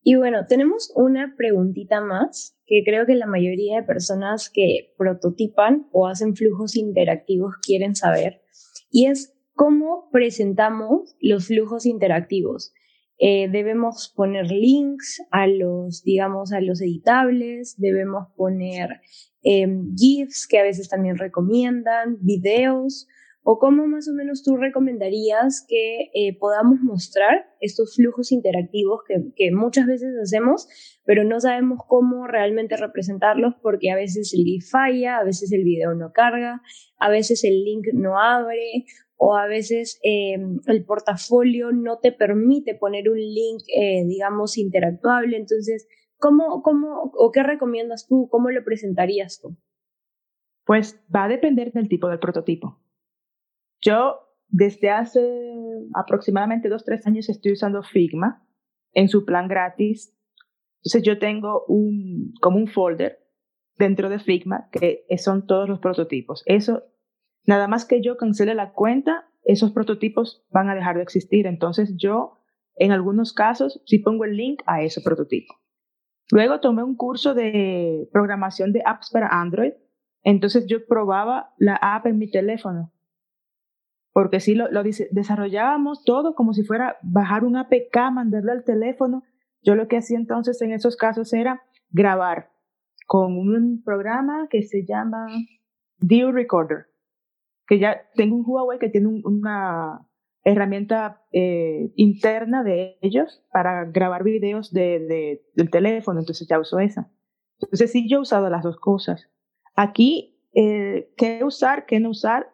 [0.03, 5.89] Y bueno, tenemos una preguntita más que creo que la mayoría de personas que prototipan
[5.93, 8.43] o hacen flujos interactivos quieren saber
[8.91, 12.73] y es cómo presentamos los flujos interactivos.
[13.19, 19.03] Eh, debemos poner links a los, digamos, a los editables, debemos poner
[19.43, 23.07] em, GIFs que a veces también recomiendan, videos,
[23.43, 29.51] o cómo más o menos tú recomendarías que eh, podamos mostrar estos flujos interactivos que,
[29.53, 30.69] muchas veces hacemos,
[31.05, 35.65] pero no sabemos cómo realmente representarlos porque a veces el GIF falla, a veces el
[35.65, 36.63] video no carga,
[36.99, 38.85] a veces el link no abre
[39.17, 45.37] o a veces em, el portafolio no te permite poner un link, eh, digamos, interactuable.
[45.37, 45.87] Entonces,
[46.17, 48.29] ¿cómo, cómo o qué recomiendas tú?
[48.31, 49.57] ¿Cómo lo presentarías tú?
[50.65, 52.80] Pues va a depender del tipo del prototipo.
[53.81, 54.17] Yo
[54.49, 55.21] desde hace
[55.95, 58.47] aproximadamente dos, tres años estoy usando Figma
[58.93, 60.17] en su plan gratis.
[60.79, 63.19] Entonces yo tengo un, como un folder
[63.77, 66.43] dentro de Figma que son todos los prototipos.
[66.47, 66.83] Eso
[67.47, 71.47] Nada más que yo cancele la cuenta, esos prototipos van a dejar de existir.
[71.47, 72.39] Entonces yo,
[72.77, 75.55] en algunos casos, sí pongo el link a ese prototipo.
[76.31, 79.73] Luego tomé un curso de programación de apps para Android.
[80.23, 82.93] Entonces yo probaba la app en mi teléfono.
[84.13, 84.69] Porque sí, lo,
[85.11, 89.23] desarrollábamos todo como si fuera bajar un APK, mandarlo al teléfono.
[89.63, 92.51] Yo lo que hacía entonces en esos casos era grabar
[93.07, 95.27] con un programa que se llama
[95.99, 96.91] Deal Recorder
[97.71, 100.05] que ya tengo un Huawei que tiene una
[100.43, 107.09] herramienta eh, interna de ellos para grabar videos de, del teléfono, entonces ya uso esa.
[107.61, 109.31] Entonces sí, yo he usado las dos cosas.
[109.77, 112.53] Aquí, eh, qué usar, qué no usar,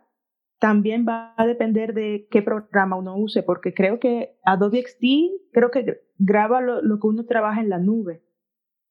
[0.58, 5.70] también va a depender de qué programa uno use, porque creo que Adobe XD, creo
[5.70, 8.24] que graba lo, lo que uno trabaja en la nube.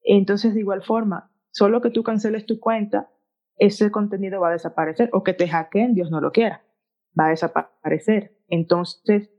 [0.04, 3.10] Entonces, de igual forma, solo que tú canceles tu cuenta,
[3.58, 6.64] ese contenido va a desaparecer o que te hackeen, Dios no lo quiera,
[7.20, 8.38] va a desaparecer.
[8.48, 9.32] Entonces,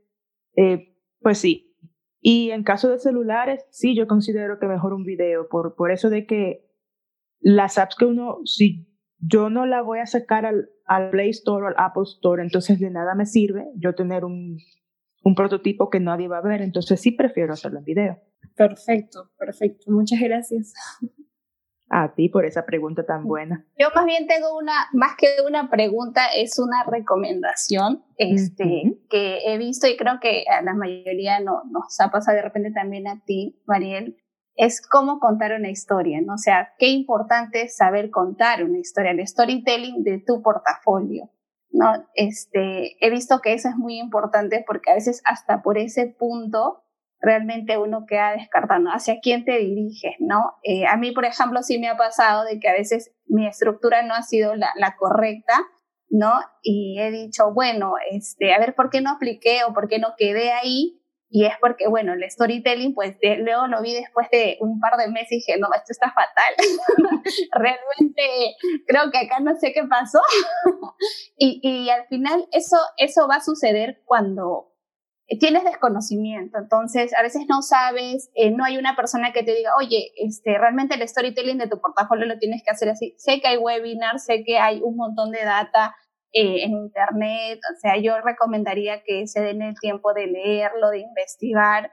[0.55, 1.75] eh, pues sí.
[2.19, 6.09] Y en caso de celulares, sí, yo considero que mejor un video, por, por eso
[6.09, 6.67] de que
[7.39, 8.87] las apps que uno, si
[9.19, 12.79] yo no la voy a sacar al, al Play Store o al Apple Store, entonces
[12.79, 14.57] de nada me sirve yo tener un,
[15.23, 18.21] un prototipo que nadie va a ver, entonces sí prefiero hacerlo en video.
[18.55, 19.91] Perfecto, perfecto.
[19.91, 20.73] Muchas gracias
[21.89, 23.65] a ti por esa pregunta tan buena.
[23.77, 29.57] Yo más bien tengo una, más que una pregunta, es una recomendación este, que he
[29.57, 33.23] visto y creo que a la mayoría no, nos ha pasado de repente también a
[33.25, 34.17] ti, Mariel,
[34.57, 36.33] es cómo contar una historia, ¿no?
[36.33, 41.29] O sea, qué importante es saber contar una historia, el storytelling de tu portafolio,
[41.69, 42.07] ¿no?
[42.15, 46.83] Este, he visto que eso es muy importante porque a veces hasta por ese punto
[47.19, 50.55] realmente uno queda descartando hacia quién te diriges, ¿no?
[50.63, 54.01] Eh, a mí, por ejemplo, sí me ha pasado de que a veces mi estructura
[54.01, 55.53] no ha sido la, la, correcta,
[56.09, 56.33] ¿no?
[56.63, 60.13] Y he dicho, bueno, este, a ver, ¿por qué no apliqué o por qué no
[60.17, 60.99] quedé ahí?
[61.29, 65.09] Y es porque, bueno, el storytelling, pues luego lo vi después de un par de
[65.09, 66.53] meses y dije, no, esto está fatal.
[67.51, 68.55] Realmente
[68.87, 70.19] creo que acá no sé qué pasó.
[71.37, 74.71] y, y al final eso, eso va a suceder cuando
[75.35, 79.71] tienes desconocimiento, entonces a veces no sabes, eh, no hay una persona que te diga,
[79.77, 83.13] oye, este, realmente el storytelling de tu portafolio lo tienes que hacer así.
[83.17, 85.95] Sé que hay webinars, sé que hay un montón de data
[86.33, 90.99] eh, en internet, o sea, yo recomendaría que se den el tiempo de leerlo, de
[90.99, 91.91] investigar.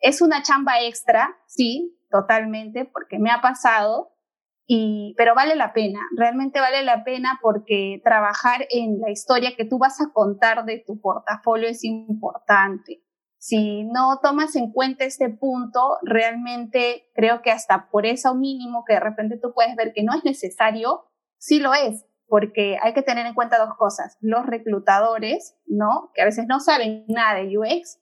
[0.00, 4.12] Es una chamba extra, sí, totalmente, porque me ha pasado,
[4.66, 9.66] y, pero vale la pena, realmente vale la pena porque trabajar en la historia que
[9.66, 13.02] tú vas a contar de tu portafolio es importante.
[13.38, 18.94] Si no tomas en cuenta este punto, realmente creo que hasta por eso mínimo que
[18.94, 21.04] de repente tú puedes ver que no es necesario,
[21.36, 24.18] sí lo es, porque hay que tener en cuenta dos cosas.
[24.20, 26.10] Los reclutadores, ¿no?
[26.14, 28.00] Que a veces no saben nada de UX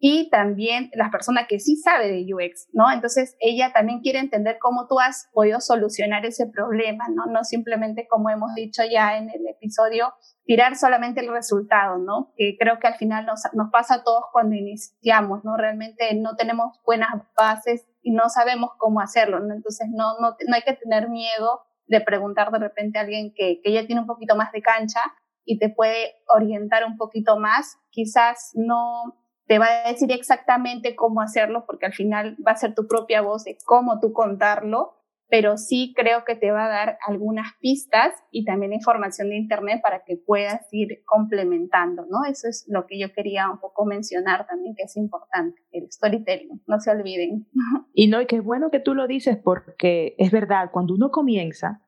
[0.00, 2.90] y también las personas que sí sabe de UX, ¿no?
[2.90, 7.26] Entonces ella también quiere entender cómo tú has podido solucionar ese problema, ¿no?
[7.26, 10.12] No simplemente como hemos dicho ya en el episodio,
[10.44, 12.32] tirar solamente el resultado, ¿no?
[12.36, 15.56] Que creo que al final nos, nos pasa a todos cuando iniciamos, ¿no?
[15.56, 19.54] Realmente no tenemos buenas bases y no sabemos cómo hacerlo, ¿no?
[19.54, 23.60] Entonces no, no, no hay que tener miedo de preguntar de repente a alguien que,
[23.62, 25.00] que ya tiene un poquito más de cancha
[25.44, 27.78] y te puede orientar un poquito más.
[27.90, 29.14] Quizás no
[29.46, 33.22] te va a decir exactamente cómo hacerlo, porque al final va a ser tu propia
[33.22, 34.97] voz de cómo tú contarlo,
[35.30, 39.80] pero sí creo que te va a dar algunas pistas y también información de Internet
[39.82, 42.24] para que puedas ir complementando, ¿no?
[42.24, 46.62] Eso es lo que yo quería un poco mencionar también, que es importante, el storytelling,
[46.66, 47.46] no se olviden.
[47.92, 51.82] Y no, y qué bueno que tú lo dices porque es verdad, cuando uno comienza,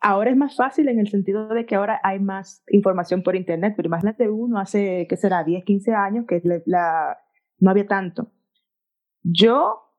[0.00, 3.74] ahora es más fácil en el sentido de que ahora hay más información por Internet,
[3.76, 5.44] pero imagínate uno hace, ¿qué será?
[5.44, 7.18] 10, 15 años que la,
[7.58, 8.32] no había tanto.
[9.22, 9.90] Yo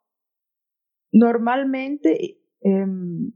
[1.11, 3.32] normalmente Em,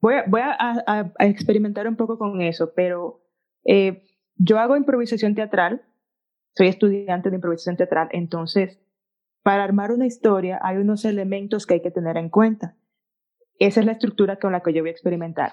[0.00, 3.22] voy a, voy a, experimentar un poco con eso, pero
[3.64, 4.02] eh,
[4.36, 5.82] yo hago improvisación teatral,
[6.56, 8.80] soy estudiante de improvisación teatral, entonces
[9.42, 12.76] para armar una historia hay unos elementos que hay que tener en cuenta.
[13.58, 15.52] Esa es la estructura con la que yo voy a experimentar.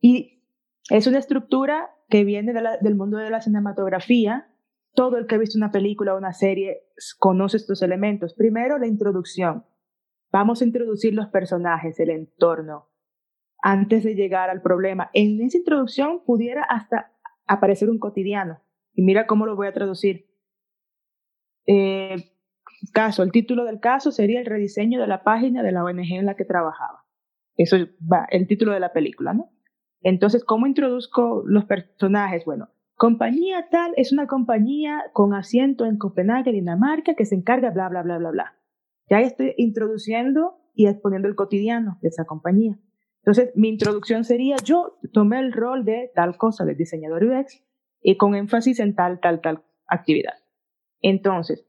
[0.00, 0.42] Y
[0.88, 4.48] es una estructura que viene del mundo de la cinematografía.
[4.94, 8.34] Todo el que ha visto una película o una serie conoce estos elementos.
[8.34, 9.64] Primero, la introducción.
[10.32, 12.88] Vamos a introducir los personajes, el entorno,
[13.62, 15.10] antes de llegar al problema.
[15.12, 17.12] En esa introducción pudiera hasta
[17.46, 18.60] aparecer un cotidiano.
[18.94, 20.26] Y mira cómo lo voy a traducir.
[21.66, 22.32] Eh,
[22.92, 26.26] caso, el título del caso sería el rediseño de la página de la ONG en
[26.26, 27.04] la que trabajaba.
[27.56, 29.50] Eso va, el título de la película, ¿no?
[30.02, 32.44] Entonces, ¿cómo introduzco los personajes?
[32.44, 37.88] Bueno, compañía tal es una compañía con asiento en Copenhague, Dinamarca, que se encarga bla,
[37.88, 38.59] bla, bla, bla, bla.
[39.10, 42.78] Ya estoy introduciendo y exponiendo el cotidiano de esa compañía.
[43.22, 47.62] Entonces, mi introducción sería, yo tomé el rol de tal cosa, de diseñador UX,
[48.00, 50.34] y con énfasis en tal, tal, tal actividad.
[51.02, 51.66] Entonces,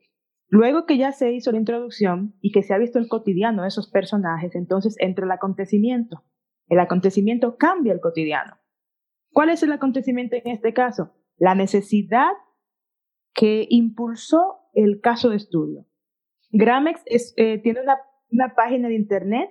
[0.48, 3.70] luego que ya se hizo la introducción y que se ha visto el cotidiano de
[3.70, 6.24] esos personajes, entonces entra el acontecimiento.
[6.68, 8.58] El acontecimiento cambia el cotidiano.
[9.34, 11.16] ¿Cuál es el acontecimiento en este caso?
[11.38, 12.32] La necesidad
[13.34, 15.86] que impulsó el caso de estudio.
[16.52, 17.04] Gramex
[17.38, 19.50] eh, tiene una, página de internet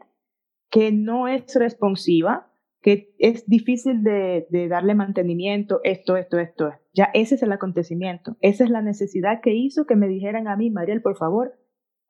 [0.71, 6.73] que no es responsiva, que es difícil de, darle mantenimiento, esto, esto, esto.
[6.95, 10.57] Ya ese es el acontecimiento, esa es la necesidad que hizo que me dijeran a
[10.57, 11.59] mí, Mariel, por favor,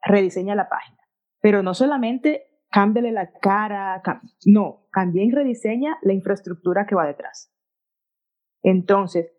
[0.02, 0.98] rediseña la página.
[1.40, 4.02] Pero no solamente cámbiale la cara,
[4.46, 7.52] no, también rediseña la infraestructura que va detrás.
[8.62, 9.32] Entonces,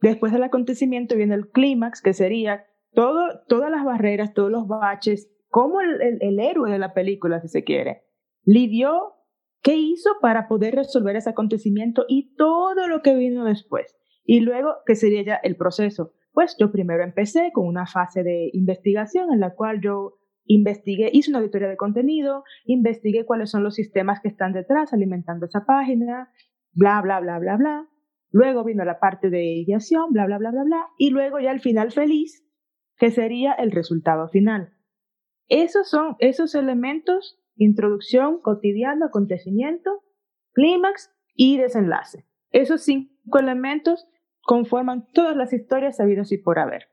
[0.00, 5.30] después del acontecimiento viene el clímax, que sería todo, todas las barreras, todos los baches,
[5.48, 8.02] como el, el, héroe de la película, si se quiere,
[8.44, 9.14] lidió,
[9.62, 13.96] qué hizo para poder resolver ese acontecimiento y todo lo que vino después.
[14.24, 16.12] Y luego, ¿qué sería ya el proceso?
[16.32, 21.30] Pues yo primero empecé con una fase de investigación en la cual yo investigué, hice
[21.30, 26.30] una auditoría de contenido, investigué cuáles son los sistemas que están detrás alimentando esa página,
[26.72, 27.88] bla, bla, bla, bla, bla.
[28.30, 30.88] Luego vino la parte de ideación, bla, bla, bla, bla, bla.
[30.98, 32.46] Y luego ya al final feliz,
[32.98, 34.74] que sería el resultado final.
[35.48, 40.02] Esos son esos elementos, introducción, cotidiano, acontecimiento,
[40.52, 42.26] clímax y desenlace.
[42.50, 44.06] Esos cinco elementos
[44.42, 46.88] conforman todas las historias sabidas y por haber.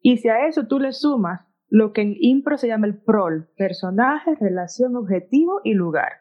[0.00, 3.50] Y si a eso tú le sumas lo que en impro se llama el prol,
[3.56, 6.12] personaje, relación, objetivo y lugar.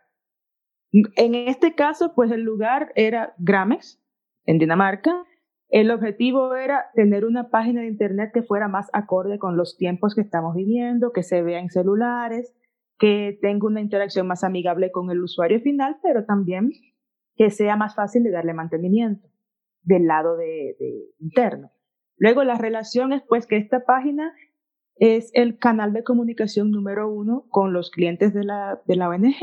[0.92, 4.02] En este caso, pues el lugar era Gramex,
[4.46, 5.26] en Dinamarca,
[5.70, 10.16] el objetivo era tener una página de Internet que fuera más acorde con los tiempos
[10.16, 12.56] que estamos viviendo, que se vea en celulares,
[12.98, 16.72] que tenga una interacción más amigable con el usuario final, pero también
[17.36, 19.28] que sea más fácil de darle mantenimiento
[19.84, 20.76] del lado de,
[21.20, 21.72] interno.
[22.18, 24.34] Luego, las relaciones, pues que esta página
[24.96, 29.36] es el canal de comunicación número uno con los clientes de la, de la ONG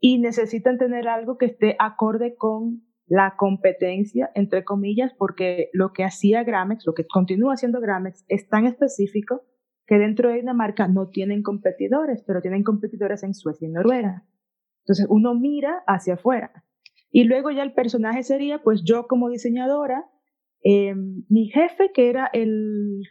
[0.00, 6.04] y necesitan tener algo que esté acorde con la competencia, entre comillas, porque lo que
[6.04, 9.42] hacía Gramex, lo que continúa haciendo Gramex, es tan específico
[9.84, 14.24] que dentro de una marca no tienen competidores, pero tienen competidores en Suecia y Noruega.
[14.84, 16.64] Entonces uno mira hacia afuera.
[17.10, 20.04] Y luego ya el personaje sería, pues yo como diseñadora,
[20.62, 23.02] eh, mi jefe, que era el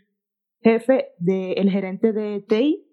[0.62, 2.89] jefe del gerente de TI,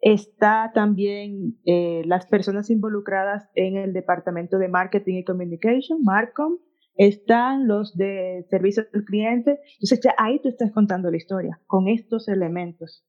[0.00, 6.58] Está también eh, las personas involucradas en el departamento de marketing y communication, Marcom.
[6.94, 9.58] Están los de servicio al cliente.
[9.74, 13.04] Entonces ya ahí tú estás contando la historia con estos elementos.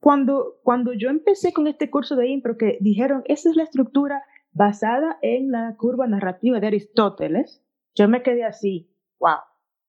[0.00, 4.22] Cuando, cuando yo empecé con este curso de impro, que dijeron, esa es la estructura
[4.52, 7.62] basada en la curva narrativa de Aristóteles,
[7.94, 9.38] yo me quedé así, wow.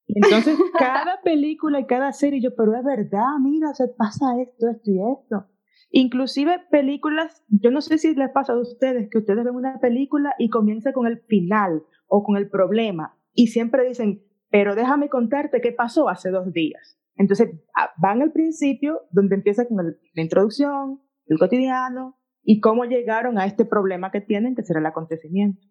[0.08, 4.91] entonces cada película y cada serie, yo, pero es verdad, mira, se pasa esto, esto
[4.91, 5.51] y esto.
[5.89, 10.34] Inclusive películas, yo no sé si les pasa a ustedes que ustedes ven una película
[10.38, 15.61] y comienza con el final o con el problema y siempre dicen, pero déjame contarte
[15.61, 16.97] qué pasó hace dos días.
[17.15, 23.38] Entonces ah, van al principio, donde empieza con la introducción, el cotidiano y cómo llegaron
[23.38, 25.61] a este problema que tienen, que será el acontecimiento.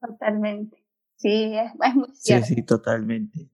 [0.00, 0.76] Totalmente.
[1.16, 2.46] Sí, es, muy cierto.
[2.46, 3.49] Sí, sí, totalmente.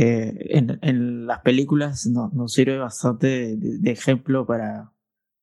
[0.00, 4.92] Eh, en, en, las películas no, nos sirve bastante de, ejemplo para,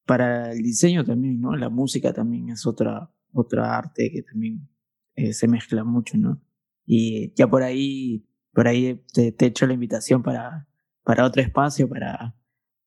[0.06, 1.58] para el diseño también, ¿no?
[1.58, 4.70] La música también es otra, otra arte que también
[5.16, 6.42] eh, se mezcla mucho, ¿no?
[6.86, 10.70] Y ya por ahí, por ahí te, te echo la invitación para,
[11.04, 12.38] para otro espacio, para,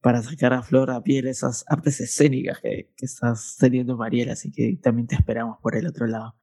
[0.00, 4.50] para sacar a flor a piel esas artes escénicas que, que estás teniendo, Mariela, así
[4.50, 6.34] que también te esperamos por el otro lado.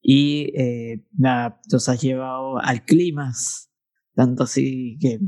[0.00, 3.34] Y eh, nada, nos has llevado al clima,
[4.14, 5.18] tanto así que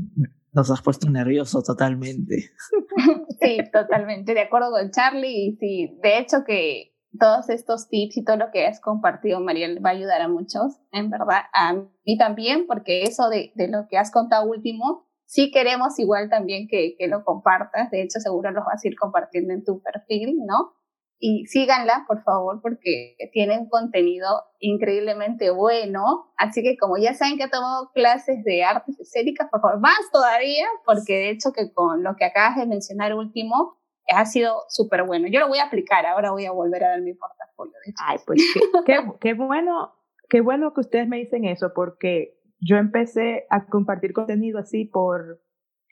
[0.53, 2.51] nos has puesto nervioso totalmente.
[3.41, 5.47] Sí, totalmente, de acuerdo con Charlie.
[5.47, 9.85] Y sí, de hecho que todos estos tips y todo lo que has compartido, Mariel,
[9.85, 13.87] va a ayudar a muchos, en verdad, a mí también, porque eso de, de lo
[13.89, 17.91] que has contado último, sí queremos igual también que, que lo compartas.
[17.91, 20.73] De hecho, seguro lo vas a ir compartiendo en tu perfil, ¿no?
[21.19, 24.27] Y síganla, por favor, porque tienen contenido
[24.59, 26.33] increíblemente bueno.
[26.37, 29.99] Así que como ya saben que he tomado clases de artes escénicas, por favor, más
[30.11, 33.77] todavía, porque de hecho que con lo que acabas de mencionar último,
[34.13, 35.27] ha sido súper bueno.
[35.31, 37.73] Yo lo voy a aplicar, ahora voy a volver a ver mi portafolio.
[38.05, 38.41] Ay, pues
[38.85, 39.93] qué, qué, bueno,
[40.29, 45.41] qué bueno que ustedes me dicen eso, porque yo empecé a compartir contenido así por,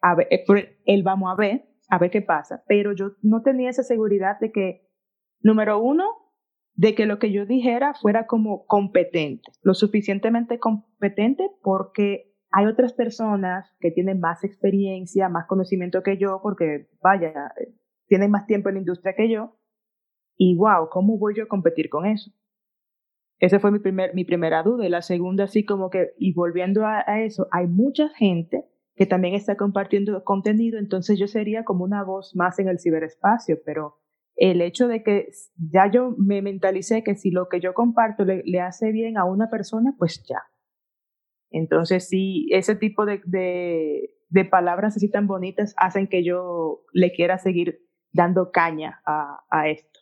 [0.01, 3.69] a ver, por el vamos a ver, a ver qué pasa, pero yo no tenía
[3.69, 4.90] esa seguridad de que
[5.43, 6.05] Número uno,
[6.75, 12.93] de que lo que yo dijera fuera como competente, lo suficientemente competente porque hay otras
[12.93, 17.33] personas que tienen más experiencia, más conocimiento que yo, porque vaya,
[18.07, 19.57] tienen más tiempo en la industria que yo.
[20.37, 22.31] Y wow, ¿cómo voy yo a competir con eso?
[23.39, 24.85] Esa fue mi, primer, mi primera duda.
[24.85, 28.65] Y la segunda, así como que, y volviendo a eso, hay mucha gente
[28.95, 33.59] que también está compartiendo contenido, entonces yo sería como una voz más en el ciberespacio,
[33.65, 34.00] pero
[34.41, 38.59] el hecho de que ya yo me mentalicé que si lo que yo comparto le,
[38.59, 40.39] hace bien a una persona, pues ya.
[41.51, 47.37] Entonces, sí, ese tipo de, de, palabras así tan bonitas hacen que yo le quiera
[47.37, 49.99] seguir dando caña a, a esto.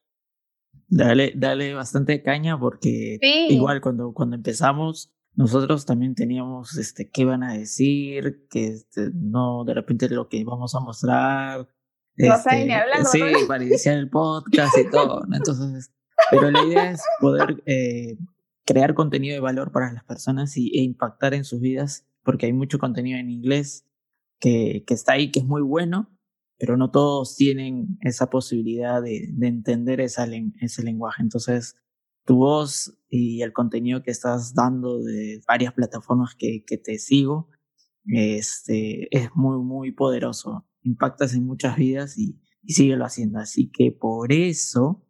[0.87, 3.17] Dale, dale bastante caña porque
[3.49, 9.65] igual cuando, cuando empezamos, nosotros también teníamos este qué van a decir, que este, no
[9.65, 11.67] de repente lo que vamos a mostrar
[12.28, 13.09] no este, ni hablando.
[13.09, 15.24] Sí, para iniciar el podcast y todo.
[15.32, 15.91] Entonces,
[16.30, 18.17] pero la idea es poder eh,
[18.65, 22.53] crear contenido de valor para las personas y, e impactar en sus vidas, porque hay
[22.53, 23.86] mucho contenido en inglés
[24.39, 26.09] que, que está ahí, que es muy bueno,
[26.57, 30.28] pero no todos tienen esa posibilidad de, de entender esa,
[30.59, 31.22] ese lenguaje.
[31.22, 31.76] Entonces,
[32.26, 37.49] tu voz y el contenido que estás dando de varias plataformas que, que te sigo
[38.05, 43.39] este, es muy, muy poderoso impactas en muchas vidas y, y síguelo haciendo.
[43.39, 45.05] Así que por eso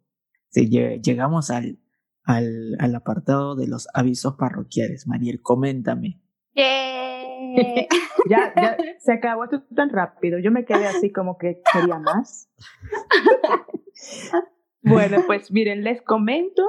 [0.52, 1.78] llegamos al,
[2.24, 5.06] al, al, apartado de los avisos parroquiales.
[5.06, 6.20] Mariel, coméntame.
[8.28, 10.38] ya, ya se acabó esto tan rápido.
[10.38, 12.50] Yo me quedé así como que quería más.
[14.82, 16.62] bueno, pues miren, les comento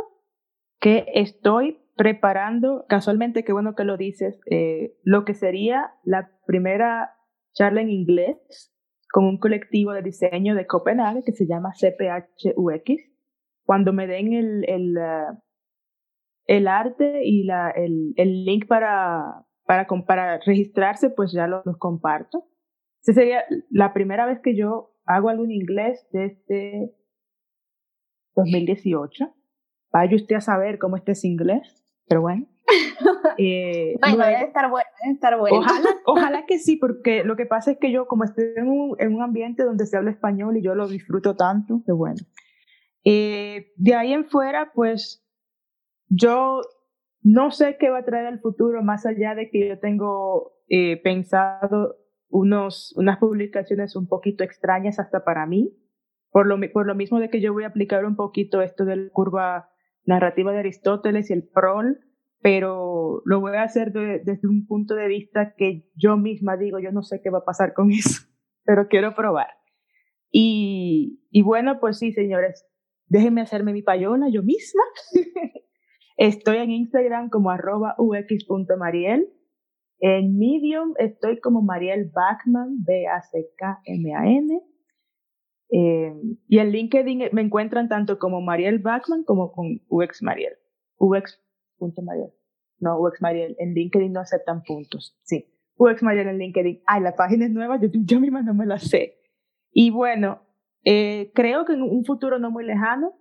[0.79, 7.15] que estoy preparando, casualmente, qué bueno que lo dices, eh, lo que sería la primera
[7.53, 8.37] charla en inglés
[9.11, 13.11] con un colectivo de diseño de Copenhague que se llama CPHUX.
[13.63, 15.37] Cuando me den el, el, uh,
[16.45, 21.77] el arte y la, el, el link para, para, para registrarse, pues ya los lo
[21.77, 22.45] comparto.
[23.01, 26.93] Esa sería la primera vez que yo hago algo en inglés desde
[28.35, 29.33] 2018.
[29.91, 32.47] Vaya usted a saber cómo este es inglés, pero bueno.
[33.37, 35.59] Eh, bueno, debe estar bueno, debe estar bueno.
[35.59, 38.95] Ojalá, ojalá que sí, porque lo que pasa es que yo, como estoy en un,
[38.99, 42.19] en un ambiente donde se habla español y yo lo disfruto tanto, que bueno.
[43.03, 45.25] Eh, de ahí en fuera, pues
[46.07, 46.61] yo
[47.23, 51.01] no sé qué va a traer el futuro, más allá de que yo tengo eh,
[51.01, 51.97] pensado
[52.29, 55.73] unos, unas publicaciones un poquito extrañas hasta para mí,
[56.31, 58.95] por lo, por lo mismo de que yo voy a aplicar un poquito esto de
[58.95, 59.69] la curva
[60.05, 61.99] narrativa de Aristóteles y el prol
[62.41, 66.91] pero lo voy a hacer desde un punto de vista que yo misma digo, yo
[66.91, 68.23] no sé qué va a pasar con eso,
[68.63, 69.47] pero quiero probar.
[70.33, 72.65] Y, bueno, pues sí, señores,
[73.07, 74.83] déjenme hacerme mi payola yo misma.
[76.17, 79.27] estoy en Instagram como arroba ux.mariel.
[79.99, 84.61] En Medium estoy como Mariel Backman, B-A-C-K-M-A-N.
[85.73, 86.13] Eh,
[86.47, 90.53] y en LinkedIn me encuentran tanto como Mariel Backman como con UX Mariel.
[90.97, 91.39] UX
[91.81, 92.31] punto Mariel.
[92.79, 93.55] No, UX Mariel.
[93.59, 95.17] En LinkedIn no aceptan puntos.
[95.23, 96.83] Sí, UX Mayor en LinkedIn.
[96.85, 99.17] Ay, la página es nueva, yo, yo misma no me la sé.
[99.71, 100.41] Y bueno,
[100.83, 103.13] eh, creo que en un futuro no muy lejano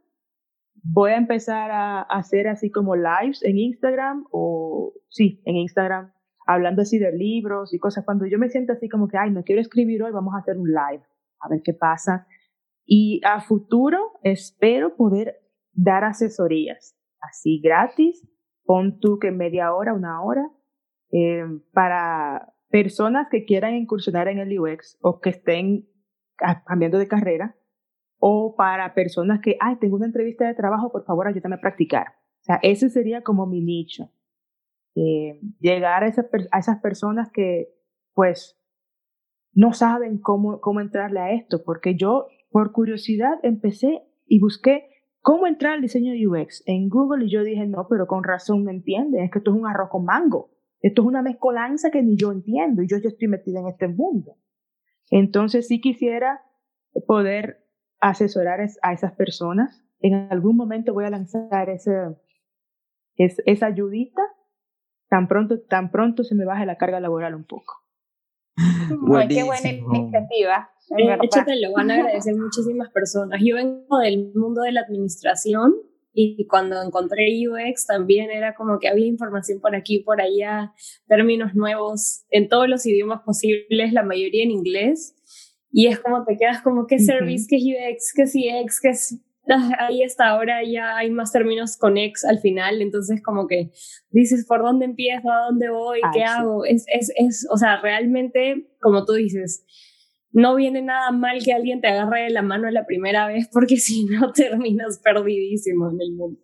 [0.82, 6.12] voy a empezar a, hacer así como lives en Instagram o sí, en Instagram,
[6.46, 8.04] hablando así de libros y cosas.
[8.04, 10.58] Cuando yo me siento así como que, ay, no quiero escribir hoy, vamos a hacer
[10.58, 11.04] un live,
[11.40, 12.26] a ver qué pasa.
[12.84, 15.36] Y a futuro espero poder
[15.72, 18.26] dar asesorías así gratis,
[18.64, 20.50] pon tú que media hora, una hora,
[21.12, 25.88] eh, para personas que quieran incursionar en el UX o que estén
[26.66, 27.56] cambiando de carrera
[28.18, 32.08] o para personas que, ay, tengo una entrevista de trabajo, por favor, ayúdame a practicar.
[32.40, 34.10] O sea, ese sería como mi nicho.
[34.94, 37.74] Eh, llegar a, a, esas personas que,
[38.14, 38.58] pues,
[39.52, 44.89] no saben cómo, cómo entrarle a esto, porque yo, por curiosidad, empecé y busqué
[45.20, 48.64] cómo entrar al diseño de UX en Google y yo dije, no, pero con razón
[48.64, 50.50] me entienden, es que esto es un arroz con mango.
[50.80, 53.88] Esto es una mezcolanza que ni yo entiendo y yo ya estoy metida en este
[53.88, 54.36] mundo.
[55.10, 56.42] Entonces sí quisiera
[57.06, 57.66] poder
[58.00, 59.84] asesorar a esas personas.
[60.00, 61.92] En algún momento voy a lanzar ese,
[63.16, 64.22] esa ayudita
[65.08, 67.84] tan pronto, tan pronto se me baje la carga laboral un poco.
[69.28, 70.70] qué buena iniciativa.
[70.90, 73.40] De hecho, te lo van a agradecer muchísimas personas.
[73.44, 75.74] Yo vengo del mundo de la administración
[76.12, 80.72] y cuando encontré UX también era como que había información por aquí y por allá,
[81.06, 85.14] términos nuevos en todos los idiomas posibles, la mayoría en inglés.
[85.70, 89.20] Y es como te quedas como, ¿qué service, qué UX, qué CX, qué es...
[89.48, 93.70] Ah, ahí está, ahora ya hay más términos con X al final, entonces como que
[94.10, 95.30] dices, ¿por dónde empiezo?
[95.30, 96.00] ¿A dónde voy?
[96.12, 96.64] ¿Qué hago?
[96.64, 99.64] Es, es, es, o sea, realmente, como tú dices,
[100.32, 103.76] no viene nada mal que alguien te agarre de la mano la primera vez porque
[103.76, 106.40] si no terminas perdidísimo en el mundo.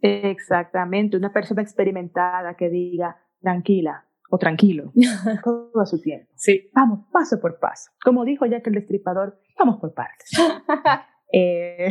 [0.00, 4.92] Exactamente, una persona experimentada que diga, tranquila o tranquilo,
[5.44, 6.32] todo a su tiempo.
[6.34, 6.70] Sí.
[6.74, 7.90] Vamos, paso por paso.
[8.02, 10.30] Como dijo ya que el destripador, vamos por partes.
[11.32, 11.90] eh,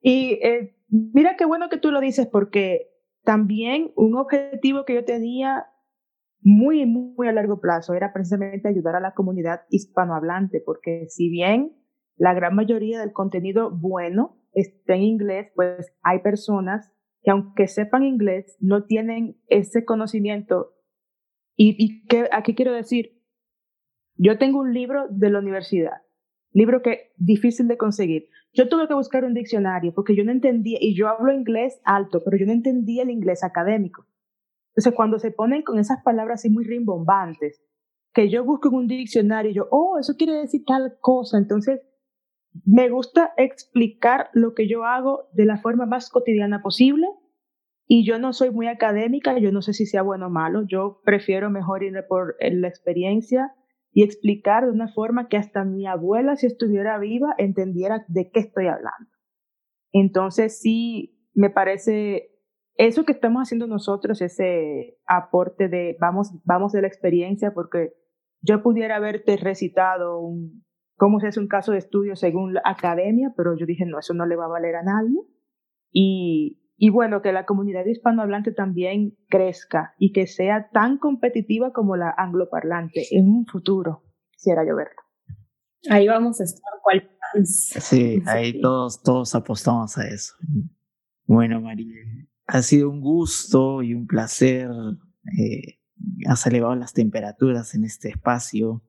[0.00, 2.90] y eh, mira qué bueno que tú lo dices porque
[3.24, 5.66] también un objetivo que yo tenía
[6.42, 11.76] muy, muy a largo plazo era precisamente ayudar a la comunidad hispanohablante, porque si bien
[12.16, 18.02] la gran mayoría del contenido bueno está en inglés, pues hay personas que aunque sepan
[18.02, 20.74] inglés, no tienen ese conocimiento.
[21.56, 23.22] ¿Y, y qué, a qué quiero decir?
[24.16, 26.02] Yo tengo un libro de la universidad,
[26.52, 28.28] libro que difícil de conseguir.
[28.52, 32.20] Yo tuve que buscar un diccionario porque yo no entendía, y yo hablo inglés alto,
[32.24, 34.06] pero yo no entendía el inglés académico.
[34.72, 37.62] Entonces, cuando se ponen con esas palabras así muy rimbombantes,
[38.14, 41.38] que yo busco en un diccionario y yo, oh, eso quiere decir tal cosa.
[41.38, 41.80] Entonces,
[42.64, 47.06] me gusta explicar lo que yo hago de la forma más cotidiana posible.
[47.86, 51.00] Y yo no soy muy académica, yo no sé si sea bueno o malo, yo
[51.04, 53.52] prefiero mejor ir por la experiencia
[53.92, 58.40] y explicar de una forma que hasta mi abuela, si estuviera viva, entendiera de qué
[58.40, 59.10] estoy hablando.
[59.92, 62.31] Entonces, sí, me parece
[62.86, 67.94] eso que estamos haciendo nosotros, ese aporte de vamos, vamos de la experiencia, porque
[68.40, 70.64] yo pudiera haberte recitado un,
[70.96, 74.14] cómo se hace un caso de estudio según la academia, pero yo dije, no, eso
[74.14, 75.18] no le va a valer a nadie.
[75.92, 81.96] Y, y bueno, que la comunidad hispanohablante también crezca y que sea tan competitiva como
[81.96, 84.02] la angloparlante en un futuro,
[84.32, 85.02] quisiera yo verlo.
[85.90, 87.08] Ahí vamos a estar cual
[87.44, 90.34] Sí, ahí todos, todos apostamos a eso.
[91.26, 91.96] Bueno, María,
[92.52, 94.68] ha sido un gusto y un placer.
[95.38, 95.78] Eh,
[96.26, 98.82] has elevado las temperaturas en este espacio.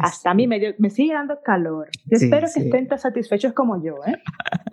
[0.00, 1.88] Hasta a mí me, me sigue dando calor.
[2.06, 3.96] Yo espero que estén tan satisfechos como yo.
[4.06, 4.16] ¿eh?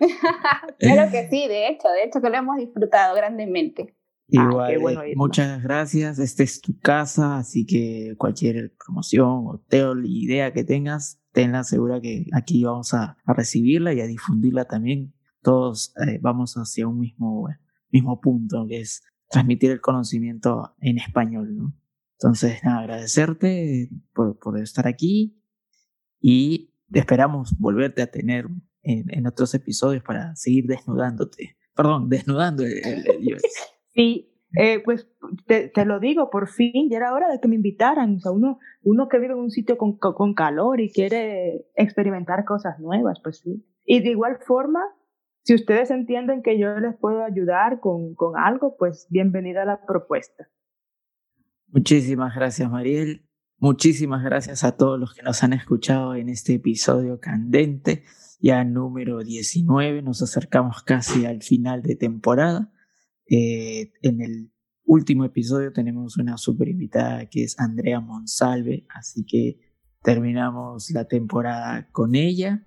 [0.78, 3.94] Espero que sí, de hecho, de hecho que lo hemos disfrutado grandemente.
[4.28, 6.18] Igual, eh, muchas gracias.
[6.18, 9.60] Esta es tu casa, así que cualquier promoción o
[10.04, 15.12] idea que tengas, tenla segura que aquí vamos a, recibirla y a difundirla también.
[15.42, 17.48] Todos eh, vamos hacia un mismo
[17.90, 21.74] mismo punto, que es transmitir el conocimiento en español, ¿no?
[22.20, 25.42] Entonces, nada, agradecerte por, por estar aquí
[26.20, 28.46] y esperamos volverte a tener
[28.82, 31.56] en, otros episodios para seguir desnudándote.
[31.74, 32.74] Perdón, desnudando el,
[33.94, 35.08] Sí, eh, pues
[35.46, 38.16] te, te, lo digo, por fin, ya era hora de que me invitaran.
[38.16, 42.44] O sea, uno, uno que vive en un sitio con, con calor y quiere experimentar
[42.44, 43.64] cosas nuevas, pues sí.
[43.84, 44.80] Y de igual forma,
[45.42, 49.86] si ustedes entienden que yo les puedo ayudar con, con algo, pues bienvenida a la
[49.86, 50.48] propuesta.
[51.68, 53.26] Muchísimas gracias, Mariel.
[53.58, 58.04] Muchísimas gracias a todos los que nos han escuchado en este episodio candente,
[58.40, 60.02] ya número 19.
[60.02, 62.72] Nos acercamos casi al final de temporada.
[63.28, 64.50] Eh, en el
[64.84, 69.60] último episodio tenemos una super invitada que es Andrea Monsalve, así que
[70.02, 72.66] terminamos la temporada con ella.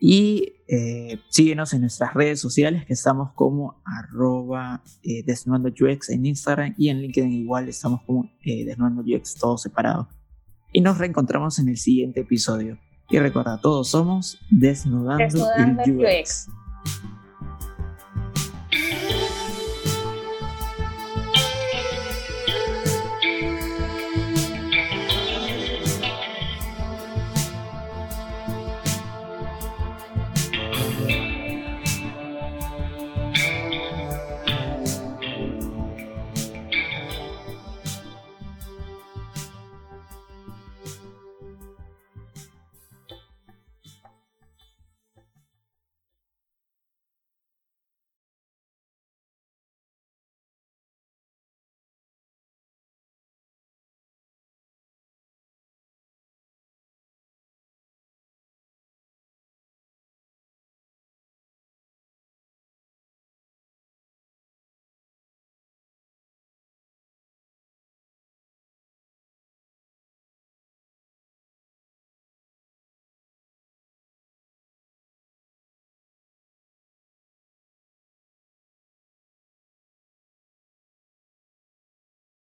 [0.00, 6.74] Y eh, síguenos en nuestras redes sociales que estamos como arroba eh, UX en Instagram
[6.78, 10.08] y en LinkedIn igual estamos como eh, desnudando UX todo separado.
[10.72, 12.78] Y nos reencontramos en el siguiente episodio.
[13.10, 16.48] Y recuerda, todos somos Desnudando, el UX.